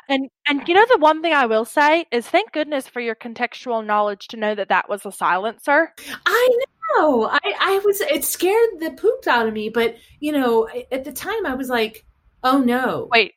And 0.08 0.30
and 0.46 0.66
you 0.66 0.74
know 0.74 0.86
the 0.90 0.98
one 0.98 1.20
thing 1.22 1.34
I 1.34 1.46
will 1.46 1.66
say 1.66 2.06
is 2.10 2.26
thank 2.26 2.52
goodness 2.52 2.88
for 2.88 3.00
your 3.00 3.14
contextual 3.14 3.84
knowledge 3.84 4.28
to 4.28 4.36
know 4.36 4.54
that 4.54 4.70
that 4.70 4.88
was 4.88 5.04
a 5.04 5.12
silencer. 5.12 5.92
I 6.24 6.58
know. 6.96 7.28
I, 7.30 7.38
I 7.60 7.80
was, 7.84 8.00
it 8.00 8.24
scared 8.24 8.80
the 8.80 8.92
poop 8.92 9.26
out 9.26 9.46
of 9.46 9.52
me, 9.52 9.68
but, 9.68 9.96
you 10.20 10.32
know, 10.32 10.68
at 10.90 11.04
the 11.04 11.12
time 11.12 11.44
I 11.46 11.54
was 11.54 11.68
like, 11.68 12.06
oh 12.42 12.58
no. 12.58 13.08
Wait, 13.10 13.34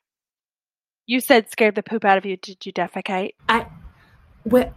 you 1.05 1.19
said 1.19 1.51
scared 1.51 1.75
the 1.75 1.83
poop 1.83 2.05
out 2.05 2.17
of 2.17 2.25
you. 2.25 2.37
Did 2.37 2.65
you 2.65 2.73
defecate? 2.73 3.31
I 3.49 3.67
What? 4.43 4.73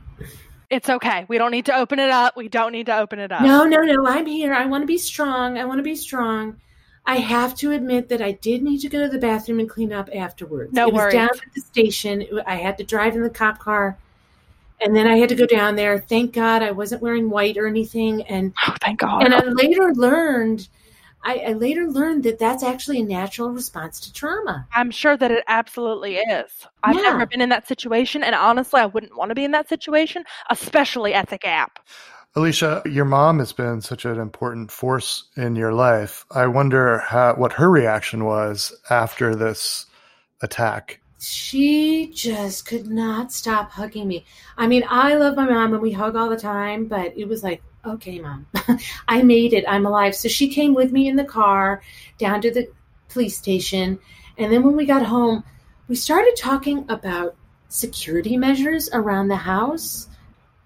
It's 0.71 0.89
okay. 0.89 1.27
We 1.29 1.39
don't 1.39 1.53
need 1.53 1.67
to 1.67 1.77
open 1.77 2.01
it 2.01 2.11
up. 2.11 2.37
We 2.37 2.49
don't 2.49 2.73
need 2.73 2.87
to 2.87 2.99
open 2.99 3.21
it 3.21 3.31
up. 3.31 3.43
No, 3.43 3.65
no, 3.65 3.83
no. 3.83 4.07
I'm 4.07 4.27
here. 4.27 4.53
I 4.53 4.67
want 4.67 4.83
to 4.83 4.87
be 4.87 4.99
strong. 4.99 5.59
I 5.59 5.65
want 5.65 5.79
to 5.79 5.85
be 5.85 5.95
strong. 5.95 6.57
I 7.07 7.17
have 7.17 7.55
to 7.57 7.71
admit 7.73 8.09
that 8.09 8.23
I 8.23 8.33
did 8.33 8.63
need 8.63 8.79
to 8.79 8.89
go 8.89 9.03
to 9.03 9.09
the 9.09 9.19
bathroom 9.19 9.61
and 9.61 9.69
clean 9.69 9.93
up 9.93 10.09
afterwards. 10.15 10.73
No 10.73 10.89
it 10.89 10.95
was 10.95 11.03
worries. 11.03 11.15
down 11.15 11.29
at 11.29 11.55
the 11.55 11.61
station. 11.61 12.27
I 12.47 12.57
had 12.57 12.79
to 12.79 12.85
drive 12.85 13.15
in 13.15 13.23
the 13.23 13.31
cop 13.31 13.59
car. 13.59 13.99
And 14.81 14.95
then 14.97 15.07
I 15.07 15.17
had 15.17 15.29
to 15.29 15.35
go 15.35 15.47
down 15.47 15.77
there. 15.77 15.99
Thank 15.99 16.33
God 16.33 16.63
I 16.63 16.71
wasn't 16.73 17.01
wearing 17.03 17.31
white 17.31 17.57
or 17.57 17.67
anything. 17.67 18.23
And 18.23 18.53
Oh, 18.67 18.75
thank 18.81 19.01
God. 19.01 19.23
and 19.23 19.35
I 19.35 19.41
later 19.45 19.93
learned, 19.95 20.69
I, 21.23 21.37
I 21.49 21.53
later 21.53 21.89
learned 21.89 22.25
that 22.25 22.39
that's 22.39 22.63
actually 22.63 23.01
a 23.01 23.05
natural 23.05 23.51
response 23.51 24.01
to 24.01 24.13
trauma. 24.13 24.67
I'm 24.75 24.91
sure 24.91 25.17
that 25.17 25.31
it 25.31 25.45
absolutely 25.47 26.17
is. 26.17 26.67
I've 26.83 26.97
Yeah. 26.97 27.03
never 27.03 27.27
been 27.27 27.41
in 27.41 27.51
that 27.51 27.69
situation, 27.69 28.23
and 28.25 28.35
honestly, 28.35 28.81
I 28.81 28.87
wouldn't 28.87 29.17
want 29.17 29.29
to 29.31 29.35
be 29.35 29.45
in 29.45 29.53
that 29.53 29.69
situation, 29.69 30.25
especially 30.51 31.15
at 31.15 31.29
the 31.29 31.39
Gap. 31.39 31.79
Alicia, 32.37 32.83
your 32.85 33.05
mom 33.05 33.39
has 33.39 33.53
been 33.53 33.81
such 33.81 34.05
an 34.05 34.19
important 34.19 34.73
force 34.73 35.29
in 35.37 35.55
your 35.55 35.73
life. 35.73 36.27
I 36.33 36.49
wonder 36.49 36.99
how, 36.99 37.35
what 37.35 37.53
her 37.53 37.71
reaction 37.71 38.25
was 38.25 38.75
after 38.91 39.37
this 39.37 39.87
attack. 40.43 41.01
She 41.21 42.11
just 42.13 42.67
could 42.67 42.89
not 42.89 43.33
stop 43.33 43.71
hugging 43.71 44.09
me. 44.09 44.27
I 44.59 44.67
mean, 44.67 44.83
I 44.89 45.15
love 45.15 45.37
my 45.37 45.49
mom 45.49 45.75
and 45.75 45.83
we 45.83 45.93
hug 45.93 46.17
all 46.17 46.29
the 46.29 46.37
time, 46.37 46.87
but 46.87 47.17
it 47.17 47.29
was 47.29 47.45
like, 47.45 47.63
okay, 47.87 48.19
mom, 48.19 48.47
I 49.09 49.23
made 49.23 49.53
it. 49.53 49.65
I'm 49.69 49.87
alive. 49.87 50.17
So 50.17 50.29
she 50.29 50.49
came 50.49 50.75
with 50.75 50.91
me 50.91 51.07
in 51.07 51.15
the 51.15 51.25
car 51.25 51.83
down 52.19 52.41
to 52.41 52.51
the 52.51 52.69
police 53.11 53.39
station. 53.39 54.01
And 54.39 54.53
then 54.53 54.65
when 54.65 54.75
we 54.75 54.87
got 54.87 55.07
home, 55.07 55.45
we 55.87 55.95
started 55.95 56.35
talking 56.37 56.85
about 56.89 57.37
security 57.69 58.37
measures 58.37 58.91
around 58.93 59.29
the 59.29 59.37
house. 59.37 60.09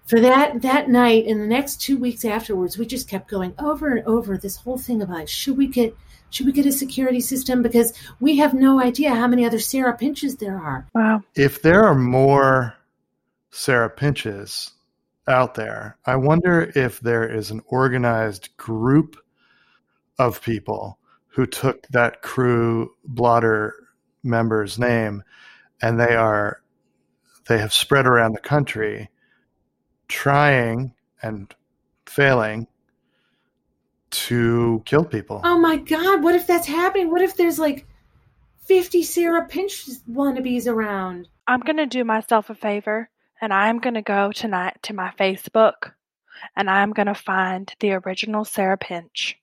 For 0.09 0.19
that 0.21 0.63
that 0.63 0.89
night 0.89 1.27
and 1.27 1.39
the 1.39 1.45
next 1.45 1.81
two 1.81 1.95
weeks 1.95 2.25
afterwards, 2.25 2.79
we 2.79 2.87
just 2.87 3.07
kept 3.07 3.29
going 3.29 3.53
over 3.59 3.95
and 3.95 4.05
over 4.07 4.39
this 4.39 4.55
whole 4.55 4.79
thing 4.79 5.03
about 5.03 5.29
should 5.29 5.55
we 5.55 5.67
get 5.67 5.95
should 6.31 6.47
we 6.47 6.51
get 6.51 6.65
a 6.65 6.71
security 6.71 7.21
system 7.21 7.61
because 7.61 7.93
we 8.19 8.37
have 8.37 8.55
no 8.55 8.81
idea 8.81 9.13
how 9.13 9.27
many 9.27 9.45
other 9.45 9.59
Sarah 9.59 9.95
Pinches 9.95 10.37
there 10.37 10.57
are. 10.57 10.87
Wow. 10.95 11.21
If 11.35 11.61
there 11.61 11.83
are 11.83 11.93
more 11.93 12.73
Sarah 13.51 13.89
Pinches 13.89 14.71
out 15.27 15.53
there, 15.53 15.97
I 16.05 16.15
wonder 16.15 16.71
if 16.73 16.99
there 17.01 17.29
is 17.29 17.51
an 17.51 17.61
organized 17.67 18.57
group 18.57 19.15
of 20.17 20.41
people 20.41 20.97
who 21.27 21.45
took 21.45 21.85
that 21.89 22.23
crew 22.23 22.95
blotter 23.05 23.75
member's 24.23 24.79
name 24.79 25.23
and 25.83 25.99
they 25.99 26.15
are 26.15 26.63
they 27.47 27.59
have 27.59 27.73
spread 27.73 28.07
around 28.07 28.33
the 28.33 28.39
country 28.39 29.09
trying 30.09 30.93
and 31.21 31.53
failing 32.05 32.67
to 34.11 34.81
kill 34.85 35.05
people. 35.05 35.39
Oh 35.43 35.59
my 35.59 35.77
God, 35.77 36.23
what 36.23 36.35
if 36.35 36.47
that's 36.47 36.67
happening? 36.67 37.11
What 37.11 37.21
if 37.21 37.37
there's 37.37 37.59
like 37.59 37.87
50 38.65 39.03
Sarah 39.03 39.45
Pinch 39.45 39.85
wannabes 40.09 40.67
around? 40.67 41.29
I'm 41.47 41.61
going 41.61 41.77
to 41.77 41.85
do 41.85 42.03
myself 42.03 42.49
a 42.49 42.55
favor, 42.55 43.09
and 43.39 43.53
I'm 43.53 43.79
going 43.79 43.93
to 43.93 44.01
go 44.01 44.31
tonight 44.31 44.77
to 44.83 44.93
my 44.93 45.11
Facebook, 45.19 45.93
and 46.55 46.69
I'm 46.69 46.91
going 46.91 47.07
to 47.07 47.15
find 47.15 47.73
the 47.79 47.93
original 47.93 48.45
Sarah 48.45 48.77
Pinch. 48.77 49.37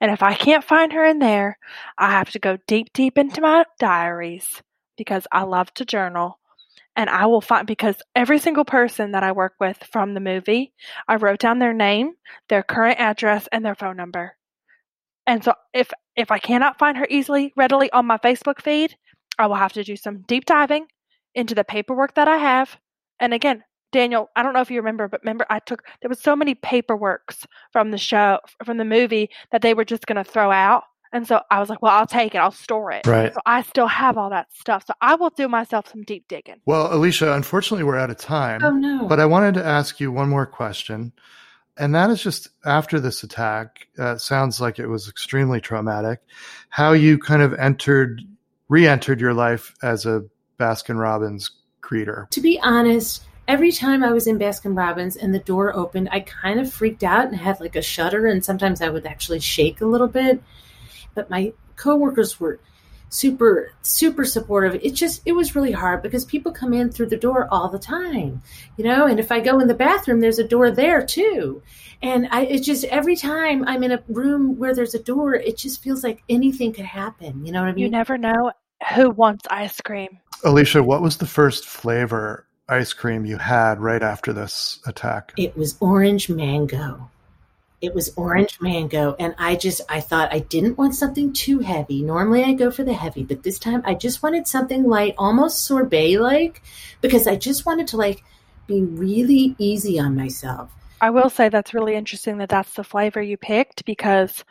And 0.00 0.10
if 0.10 0.22
I 0.22 0.34
can't 0.34 0.64
find 0.64 0.92
her 0.92 1.04
in 1.04 1.18
there, 1.18 1.58
I 1.96 2.10
have 2.10 2.30
to 2.32 2.38
go 2.38 2.58
deep, 2.66 2.92
deep 2.92 3.16
into 3.16 3.40
my 3.40 3.64
diaries 3.78 4.62
because 4.96 5.26
I 5.32 5.42
love 5.42 5.72
to 5.74 5.84
journal. 5.84 6.38
And 6.96 7.10
I 7.10 7.26
will 7.26 7.40
find 7.40 7.66
because 7.66 7.96
every 8.14 8.38
single 8.38 8.64
person 8.64 9.12
that 9.12 9.24
I 9.24 9.32
work 9.32 9.54
with 9.58 9.82
from 9.92 10.14
the 10.14 10.20
movie, 10.20 10.72
I 11.08 11.16
wrote 11.16 11.40
down 11.40 11.58
their 11.58 11.72
name, 11.72 12.12
their 12.48 12.62
current 12.62 13.00
address, 13.00 13.48
and 13.50 13.64
their 13.64 13.74
phone 13.74 13.96
number. 13.96 14.36
And 15.26 15.42
so 15.42 15.54
if 15.72 15.90
if 16.16 16.30
I 16.30 16.38
cannot 16.38 16.78
find 16.78 16.96
her 16.98 17.06
easily, 17.10 17.52
readily 17.56 17.90
on 17.90 18.06
my 18.06 18.18
Facebook 18.18 18.60
feed, 18.60 18.96
I 19.38 19.46
will 19.46 19.56
have 19.56 19.72
to 19.72 19.82
do 19.84 19.96
some 19.96 20.22
deep 20.22 20.44
diving 20.44 20.86
into 21.34 21.54
the 21.54 21.64
paperwork 21.64 22.14
that 22.14 22.28
I 22.28 22.36
have. 22.36 22.76
And 23.18 23.34
again, 23.34 23.64
Daniel, 23.92 24.28
I 24.36 24.42
don't 24.42 24.54
know 24.54 24.60
if 24.60 24.70
you 24.70 24.78
remember, 24.78 25.08
but 25.08 25.22
remember 25.22 25.46
I 25.50 25.60
took 25.60 25.82
there 26.02 26.08
was 26.08 26.20
so 26.20 26.36
many 26.36 26.54
paperworks 26.54 27.46
from 27.72 27.90
the 27.90 27.98
show 27.98 28.38
from 28.64 28.76
the 28.76 28.84
movie 28.84 29.30
that 29.50 29.62
they 29.62 29.74
were 29.74 29.84
just 29.84 30.06
going 30.06 30.22
to 30.22 30.30
throw 30.30 30.50
out. 30.50 30.84
And 31.14 31.28
so 31.28 31.40
I 31.48 31.60
was 31.60 31.70
like, 31.70 31.80
well, 31.80 31.92
I'll 31.92 32.08
take 32.08 32.34
it. 32.34 32.38
I'll 32.38 32.50
store 32.50 32.90
it. 32.90 33.06
Right. 33.06 33.32
So 33.32 33.40
I 33.46 33.62
still 33.62 33.86
have 33.86 34.18
all 34.18 34.30
that 34.30 34.48
stuff. 34.52 34.84
So 34.84 34.94
I 35.00 35.14
will 35.14 35.30
do 35.30 35.46
myself 35.46 35.88
some 35.88 36.02
deep 36.02 36.26
digging. 36.26 36.56
Well, 36.66 36.92
Alicia, 36.92 37.32
unfortunately, 37.32 37.84
we're 37.84 37.96
out 37.96 38.10
of 38.10 38.16
time. 38.16 38.64
Oh 38.64 38.72
no. 38.72 39.06
But 39.06 39.20
I 39.20 39.26
wanted 39.26 39.54
to 39.54 39.64
ask 39.64 40.00
you 40.00 40.10
one 40.10 40.28
more 40.28 40.44
question. 40.44 41.12
And 41.76 41.94
that 41.94 42.10
is 42.10 42.20
just 42.20 42.48
after 42.64 42.98
this 42.98 43.22
attack, 43.22 43.86
uh, 43.96 44.18
sounds 44.18 44.60
like 44.60 44.80
it 44.80 44.88
was 44.88 45.08
extremely 45.08 45.60
traumatic. 45.60 46.18
How 46.68 46.92
you 46.92 47.16
kind 47.18 47.42
of 47.42 47.54
entered, 47.54 48.20
re 48.68 48.86
entered 48.86 49.20
your 49.20 49.34
life 49.34 49.72
as 49.84 50.06
a 50.06 50.24
Baskin 50.58 50.98
Robbins 50.98 51.48
greeter. 51.80 52.28
to 52.30 52.40
be 52.40 52.58
honest, 52.60 53.24
every 53.46 53.70
time 53.70 54.02
I 54.02 54.10
was 54.10 54.26
in 54.26 54.38
Baskin 54.38 54.76
Robbins 54.76 55.16
and 55.16 55.32
the 55.32 55.38
door 55.38 55.76
opened, 55.76 56.08
I 56.10 56.20
kind 56.20 56.58
of 56.58 56.72
freaked 56.72 57.04
out 57.04 57.26
and 57.26 57.36
had 57.36 57.60
like 57.60 57.76
a 57.76 57.82
shudder, 57.82 58.26
and 58.26 58.44
sometimes 58.44 58.80
I 58.80 58.88
would 58.88 59.06
actually 59.06 59.40
shake 59.40 59.80
a 59.80 59.86
little 59.86 60.08
bit. 60.08 60.42
But 61.14 61.30
my 61.30 61.52
coworkers 61.76 62.38
were 62.38 62.60
super, 63.08 63.72
super 63.82 64.24
supportive. 64.24 64.80
It 64.82 64.94
just, 64.94 65.22
it 65.24 65.32
was 65.32 65.54
really 65.54 65.72
hard 65.72 66.02
because 66.02 66.24
people 66.24 66.52
come 66.52 66.74
in 66.74 66.90
through 66.90 67.06
the 67.06 67.16
door 67.16 67.48
all 67.50 67.68
the 67.68 67.78
time, 67.78 68.42
you 68.76 68.84
know. 68.84 69.06
And 69.06 69.20
if 69.20 69.30
I 69.30 69.40
go 69.40 69.60
in 69.60 69.68
the 69.68 69.74
bathroom, 69.74 70.20
there's 70.20 70.38
a 70.38 70.48
door 70.48 70.70
there 70.70 71.04
too. 71.04 71.62
And 72.02 72.28
I, 72.30 72.44
it 72.46 72.60
just 72.60 72.84
every 72.84 73.16
time 73.16 73.64
I'm 73.66 73.82
in 73.82 73.92
a 73.92 74.02
room 74.08 74.58
where 74.58 74.74
there's 74.74 74.94
a 74.94 75.02
door, 75.02 75.34
it 75.34 75.56
just 75.56 75.82
feels 75.82 76.02
like 76.02 76.22
anything 76.28 76.72
could 76.72 76.84
happen. 76.84 77.46
You 77.46 77.52
know 77.52 77.60
what 77.60 77.68
I 77.68 77.72
mean? 77.72 77.84
You 77.84 77.90
never 77.90 78.18
know 78.18 78.52
who 78.94 79.10
wants 79.10 79.46
ice 79.48 79.80
cream. 79.80 80.18
Alicia, 80.44 80.82
what 80.82 81.00
was 81.00 81.16
the 81.16 81.26
first 81.26 81.64
flavor 81.66 82.46
ice 82.68 82.92
cream 82.92 83.24
you 83.24 83.38
had 83.38 83.80
right 83.80 84.02
after 84.02 84.32
this 84.32 84.80
attack? 84.86 85.32
It 85.36 85.56
was 85.56 85.76
orange 85.80 86.28
mango. 86.28 87.10
It 87.84 87.94
was 87.94 88.12
orange 88.16 88.58
mango. 88.60 89.14
And 89.18 89.34
I 89.36 89.56
just, 89.56 89.82
I 89.88 90.00
thought 90.00 90.32
I 90.32 90.38
didn't 90.38 90.78
want 90.78 90.94
something 90.94 91.32
too 91.32 91.58
heavy. 91.58 92.02
Normally 92.02 92.42
I 92.42 92.54
go 92.54 92.70
for 92.70 92.82
the 92.82 92.94
heavy, 92.94 93.22
but 93.22 93.42
this 93.42 93.58
time 93.58 93.82
I 93.84 93.94
just 93.94 94.22
wanted 94.22 94.48
something 94.48 94.84
light, 94.84 95.14
almost 95.18 95.64
sorbet 95.64 96.18
like, 96.18 96.62
because 97.00 97.26
I 97.26 97.36
just 97.36 97.66
wanted 97.66 97.88
to 97.88 97.98
like 97.98 98.24
be 98.66 98.82
really 98.82 99.54
easy 99.58 100.00
on 100.00 100.16
myself. 100.16 100.70
I 101.00 101.10
will 101.10 101.28
say 101.28 101.50
that's 101.50 101.74
really 101.74 101.94
interesting 101.94 102.38
that 102.38 102.48
that's 102.48 102.72
the 102.72 102.84
flavor 102.84 103.20
you 103.20 103.36
picked 103.36 103.84
because 103.84 104.44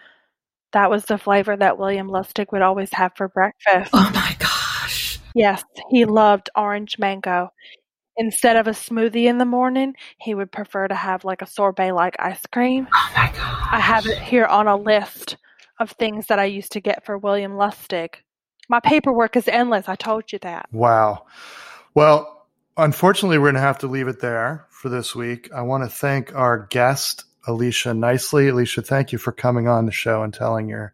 that 0.72 0.92
was 0.92 1.06
the 1.06 1.18
flavor 1.18 1.58
that 1.58 1.80
William 1.80 2.08
Lustig 2.08 2.52
would 2.52 2.62
always 2.62 2.94
have 2.94 3.14
for 3.16 3.28
breakfast. 3.30 3.90
Oh 3.94 4.12
my 4.14 4.36
gosh. 4.38 5.20
Yes, 5.34 5.64
he 5.90 6.06
loved 6.06 6.52
orange 6.56 7.00
mango. 7.00 7.52
Instead 8.18 8.58
of 8.58 8.68
a 8.68 8.72
smoothie 8.72 9.26
in 9.26 9.38
the 9.40 9.46
morning, 9.46 9.96
he 10.18 10.36
would 10.36 10.52
prefer 10.52 10.88
to 10.88 10.96
have 10.96 11.26
like 11.26 11.42
a 11.42 11.48
sorbet 11.48 11.92
like 11.92 12.16
ice 12.20 12.46
cream. 12.52 12.88
Oh 12.94 13.12
my. 13.16 13.32
I 13.72 13.80
have 13.80 14.06
it 14.06 14.20
here 14.20 14.46
on 14.46 14.68
a 14.68 14.76
list 14.76 15.38
of 15.80 15.92
things 15.92 16.28
that 16.28 16.40
I 16.40 16.46
used 16.46 16.74
to 16.74 16.82
get 16.82 17.06
for 17.06 17.18
William 17.18 17.54
Lustig. 17.54 18.16
My 18.70 18.80
paperwork 18.80 19.36
is 19.36 19.48
endless. 19.48 19.90
I 19.90 19.96
told 19.96 20.32
you 20.32 20.40
that. 20.40 20.68
Wow. 20.72 21.26
Well, 21.96 22.48
unfortunately, 22.78 23.38
we're 23.38 23.52
going 23.52 23.56
to 23.56 23.62
have 23.62 23.80
to 23.80 23.88
leave 23.88 24.08
it 24.08 24.20
there 24.20 24.68
for 24.70 24.90
this 24.90 25.16
week. 25.16 25.50
I 25.54 25.62
want 25.62 25.84
to 25.84 25.90
thank 25.90 26.34
our 26.36 26.68
guest, 26.70 27.26
Alicia 27.48 27.94
Nicely. 27.94 28.48
Alicia, 28.50 28.84
thank 28.84 29.12
you 29.12 29.18
for 29.18 29.32
coming 29.32 29.68
on 29.68 29.86
the 29.86 29.92
show 29.92 30.24
and 30.24 30.34
telling 30.34 30.70
your 30.70 30.94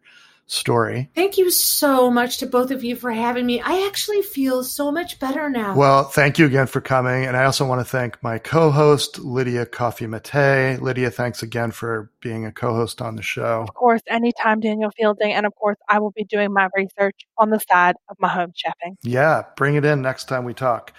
story. 0.50 1.10
Thank 1.14 1.38
you 1.38 1.50
so 1.50 2.10
much 2.10 2.38
to 2.38 2.46
both 2.46 2.70
of 2.70 2.82
you 2.82 2.96
for 2.96 3.10
having 3.10 3.46
me. 3.46 3.60
I 3.60 3.86
actually 3.86 4.22
feel 4.22 4.64
so 4.64 4.90
much 4.90 5.18
better 5.18 5.48
now. 5.48 5.76
Well, 5.76 6.04
thank 6.04 6.38
you 6.38 6.46
again 6.46 6.66
for 6.66 6.80
coming. 6.80 7.24
And 7.24 7.36
I 7.36 7.44
also 7.44 7.66
want 7.66 7.80
to 7.80 7.84
thank 7.84 8.22
my 8.22 8.38
co 8.38 8.70
host, 8.70 9.18
Lydia 9.18 9.66
Coffee 9.66 10.06
Mate. 10.06 10.80
Lydia, 10.80 11.10
thanks 11.10 11.42
again 11.42 11.70
for 11.70 12.10
being 12.20 12.46
a 12.46 12.52
co 12.52 12.74
host 12.74 13.00
on 13.00 13.16
the 13.16 13.22
show. 13.22 13.64
Of 13.68 13.74
course, 13.74 14.02
anytime 14.08 14.60
Daniel 14.60 14.90
Fielding, 14.96 15.32
and 15.32 15.46
of 15.46 15.54
course, 15.54 15.78
I 15.88 16.00
will 16.00 16.12
be 16.12 16.24
doing 16.24 16.52
my 16.52 16.68
research 16.74 17.20
on 17.38 17.50
the 17.50 17.60
side 17.60 17.94
of 18.08 18.16
my 18.18 18.28
home 18.28 18.52
chefing. 18.52 18.96
Yeah, 19.02 19.44
bring 19.56 19.76
it 19.76 19.84
in 19.84 20.02
next 20.02 20.28
time 20.28 20.44
we 20.44 20.54
talk. 20.54 20.92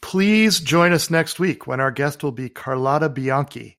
Please 0.00 0.60
join 0.60 0.92
us 0.92 1.10
next 1.10 1.40
week 1.40 1.66
when 1.66 1.80
our 1.80 1.90
guest 1.90 2.22
will 2.22 2.30
be 2.30 2.50
Carlotta 2.50 3.08
Bianchi, 3.08 3.78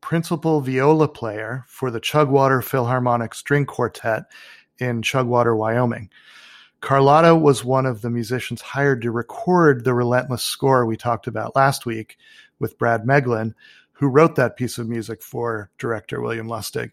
principal 0.00 0.60
viola 0.60 1.08
player 1.08 1.64
for 1.66 1.90
the 1.90 2.00
Chugwater 2.00 2.62
Philharmonic 2.62 3.34
String 3.34 3.66
Quartet 3.66 4.24
in 4.78 5.02
Chugwater, 5.02 5.56
Wyoming. 5.56 6.10
Carlotta 6.80 7.34
was 7.34 7.64
one 7.64 7.86
of 7.86 8.02
the 8.02 8.10
musicians 8.10 8.60
hired 8.60 9.02
to 9.02 9.10
record 9.10 9.84
the 9.84 9.94
relentless 9.94 10.42
score 10.42 10.86
we 10.86 10.96
talked 10.96 11.26
about 11.26 11.56
last 11.56 11.86
week 11.86 12.16
with 12.58 12.78
Brad 12.78 13.04
Meglin, 13.04 13.54
who 13.92 14.08
wrote 14.08 14.36
that 14.36 14.56
piece 14.56 14.78
of 14.78 14.88
music 14.88 15.22
for 15.22 15.70
director 15.78 16.20
William 16.20 16.46
Lustig. 16.46 16.90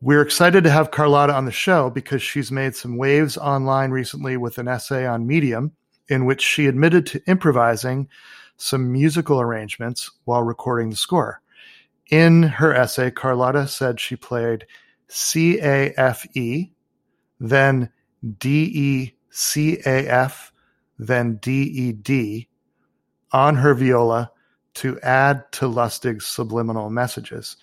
We're 0.00 0.22
excited 0.22 0.64
to 0.64 0.70
have 0.70 0.90
Carlotta 0.90 1.34
on 1.34 1.44
the 1.44 1.52
show 1.52 1.90
because 1.90 2.22
she's 2.22 2.52
made 2.52 2.76
some 2.76 2.96
waves 2.96 3.36
online 3.36 3.90
recently 3.90 4.36
with 4.36 4.58
an 4.58 4.68
essay 4.68 5.06
on 5.06 5.26
Medium 5.26 5.72
in 6.08 6.24
which 6.24 6.42
she 6.42 6.66
admitted 6.66 7.06
to 7.06 7.22
improvising 7.26 8.08
some 8.56 8.92
musical 8.92 9.40
arrangements 9.40 10.10
while 10.24 10.42
recording 10.42 10.90
the 10.90 10.96
score. 10.96 11.40
In 12.10 12.42
her 12.42 12.74
essay, 12.74 13.10
Carlotta 13.10 13.66
said 13.66 13.98
she 13.98 14.16
played 14.16 14.66
C 15.08 15.58
A 15.60 15.92
F 15.96 16.26
E, 16.36 16.70
then 17.40 17.90
D 18.38 18.70
E 18.74 19.14
C 19.30 19.78
A 19.86 20.06
F, 20.06 20.52
then 20.98 21.36
D 21.36 21.62
E 21.62 21.92
D 21.92 22.48
on 23.32 23.56
her 23.56 23.74
viola 23.74 24.30
to 24.74 25.00
add 25.00 25.50
to 25.52 25.66
Lustig's 25.66 26.26
subliminal 26.26 26.90
messages. 26.90 27.56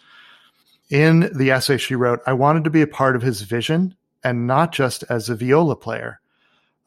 In 0.89 1.31
the 1.33 1.51
essay 1.51 1.77
she 1.77 1.95
wrote, 1.95 2.19
I 2.25 2.33
wanted 2.33 2.63
to 2.65 2.69
be 2.69 2.81
a 2.81 2.87
part 2.87 3.15
of 3.15 3.21
his 3.21 3.41
vision 3.43 3.95
and 4.23 4.47
not 4.47 4.71
just 4.71 5.03
as 5.09 5.29
a 5.29 5.35
viola 5.35 5.75
player. 5.75 6.19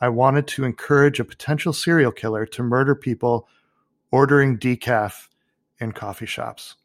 I 0.00 0.08
wanted 0.08 0.46
to 0.48 0.64
encourage 0.64 1.20
a 1.20 1.24
potential 1.24 1.72
serial 1.72 2.12
killer 2.12 2.44
to 2.46 2.62
murder 2.62 2.94
people 2.94 3.48
ordering 4.10 4.58
decaf 4.58 5.28
in 5.80 5.92
coffee 5.92 6.26
shops. 6.26 6.76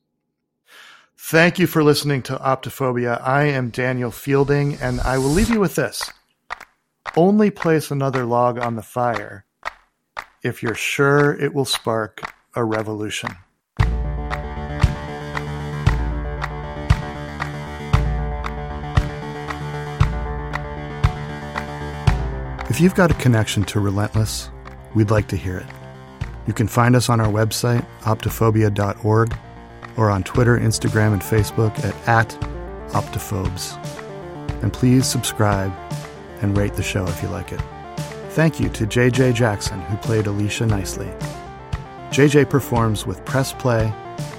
Thank 1.21 1.59
you 1.59 1.67
for 1.67 1.83
listening 1.83 2.23
to 2.23 2.37
Optophobia. 2.37 3.21
I 3.21 3.43
am 3.43 3.69
Daniel 3.69 4.09
Fielding, 4.09 4.75
and 4.75 4.99
I 5.01 5.19
will 5.19 5.29
leave 5.29 5.49
you 5.49 5.59
with 5.59 5.75
this. 5.75 6.09
Only 7.15 7.51
place 7.51 7.91
another 7.91 8.25
log 8.25 8.57
on 8.57 8.75
the 8.75 8.81
fire 8.81 9.45
if 10.43 10.63
you're 10.63 10.73
sure 10.73 11.33
it 11.39 11.53
will 11.53 11.65
spark 11.65 12.21
a 12.55 12.63
revolution. 12.63 13.29
If 22.69 22.79
you've 22.79 22.95
got 22.95 23.11
a 23.11 23.15
connection 23.15 23.63
to 23.65 23.79
Relentless, 23.79 24.49
we'd 24.95 25.11
like 25.11 25.27
to 25.27 25.35
hear 25.35 25.57
it. 25.57 25.67
You 26.47 26.53
can 26.53 26.67
find 26.67 26.95
us 26.95 27.07
on 27.07 27.19
our 27.19 27.31
website, 27.31 27.85
optophobia.org, 28.01 29.37
or 29.99 30.09
on 30.09 30.23
Twitter, 30.23 30.57
Instagram, 30.57 31.11
and 31.11 31.21
Facebook 31.21 31.77
at, 31.83 32.07
at 32.07 32.29
Optophobes. 32.93 33.75
And 34.63 34.71
please 34.71 35.05
subscribe 35.05 35.73
and 36.41 36.57
rate 36.57 36.75
the 36.75 36.83
show 36.83 37.05
if 37.05 37.21
you 37.21 37.27
like 37.27 37.51
it. 37.51 37.61
Thank 38.29 38.61
you 38.61 38.69
to 38.69 38.87
JJ 38.87 39.33
Jackson, 39.33 39.81
who 39.81 39.97
played 39.97 40.25
Alicia 40.25 40.65
nicely. 40.65 41.11
JJ 42.11 42.49
performs 42.49 43.05
with 43.05 43.23
Press 43.25 43.51
Play, 43.51 43.93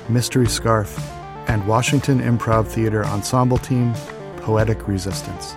Mystery 0.09 0.49
Scarf, 0.49 0.99
and 1.47 1.67
Washington 1.67 2.21
Improv 2.21 2.67
Theater 2.67 3.05
ensemble 3.05 3.59
team 3.59 3.93
Poetic 4.39 4.89
Resistance. 4.89 5.55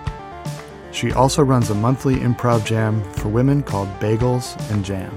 She 0.92 1.12
also 1.12 1.42
runs 1.42 1.70
a 1.70 1.74
monthly 1.74 2.16
improv 2.16 2.66
jam 2.66 3.02
for 3.14 3.28
women 3.28 3.62
called 3.62 3.88
Bagels 4.00 4.54
and 4.70 4.84
Jam. 4.84 5.12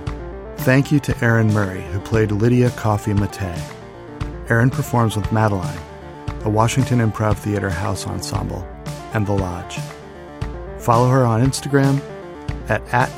Thank 0.59 0.91
you 0.91 0.99
to 1.01 1.23
Erin 1.23 1.53
Murray, 1.53 1.83
who 1.91 1.99
played 1.99 2.31
Lydia 2.31 2.71
Coffee 2.71 3.13
Mate. 3.13 3.76
Erin 4.49 4.69
performs 4.69 5.17
with 5.17 5.29
Madeline, 5.31 5.79
a 6.45 6.49
Washington 6.49 6.99
Improv 6.99 7.37
Theater 7.37 7.69
house 7.69 8.07
ensemble, 8.07 8.65
and 9.13 9.27
The 9.27 9.33
Lodge. 9.33 9.79
Follow 10.79 11.09
her 11.09 11.25
on 11.25 11.43
Instagram 11.43 12.01
at, 12.69 12.81
at 12.93 13.09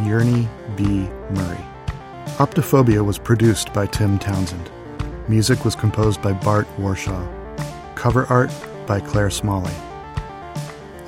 Yearney 0.00 0.46
B. 0.76 1.08
Murray. 1.34 1.64
Optophobia 2.36 3.02
was 3.02 3.16
produced 3.16 3.72
by 3.72 3.86
Tim 3.86 4.18
Townsend. 4.18 4.70
Music 5.28 5.64
was 5.64 5.74
composed 5.74 6.20
by 6.20 6.34
Bart 6.34 6.66
Warshaw. 6.76 7.26
Cover 7.94 8.26
art 8.26 8.50
by 8.86 9.00
Claire 9.00 9.30
Smalley. 9.30 9.72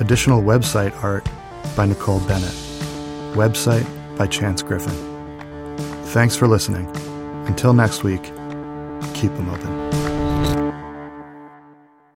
Additional 0.00 0.42
website 0.42 0.94
art 1.04 1.28
by 1.76 1.84
Nicole 1.84 2.20
Bennett. 2.20 2.54
Website 3.34 3.86
by 4.16 4.26
Chance 4.26 4.62
Griffin. 4.62 4.96
Thanks 6.06 6.34
for 6.34 6.48
listening. 6.48 6.86
Until 7.46 7.74
next 7.74 8.02
week, 8.02 8.32
keep 9.14 9.34
them 9.36 9.48
open. 9.48 9.97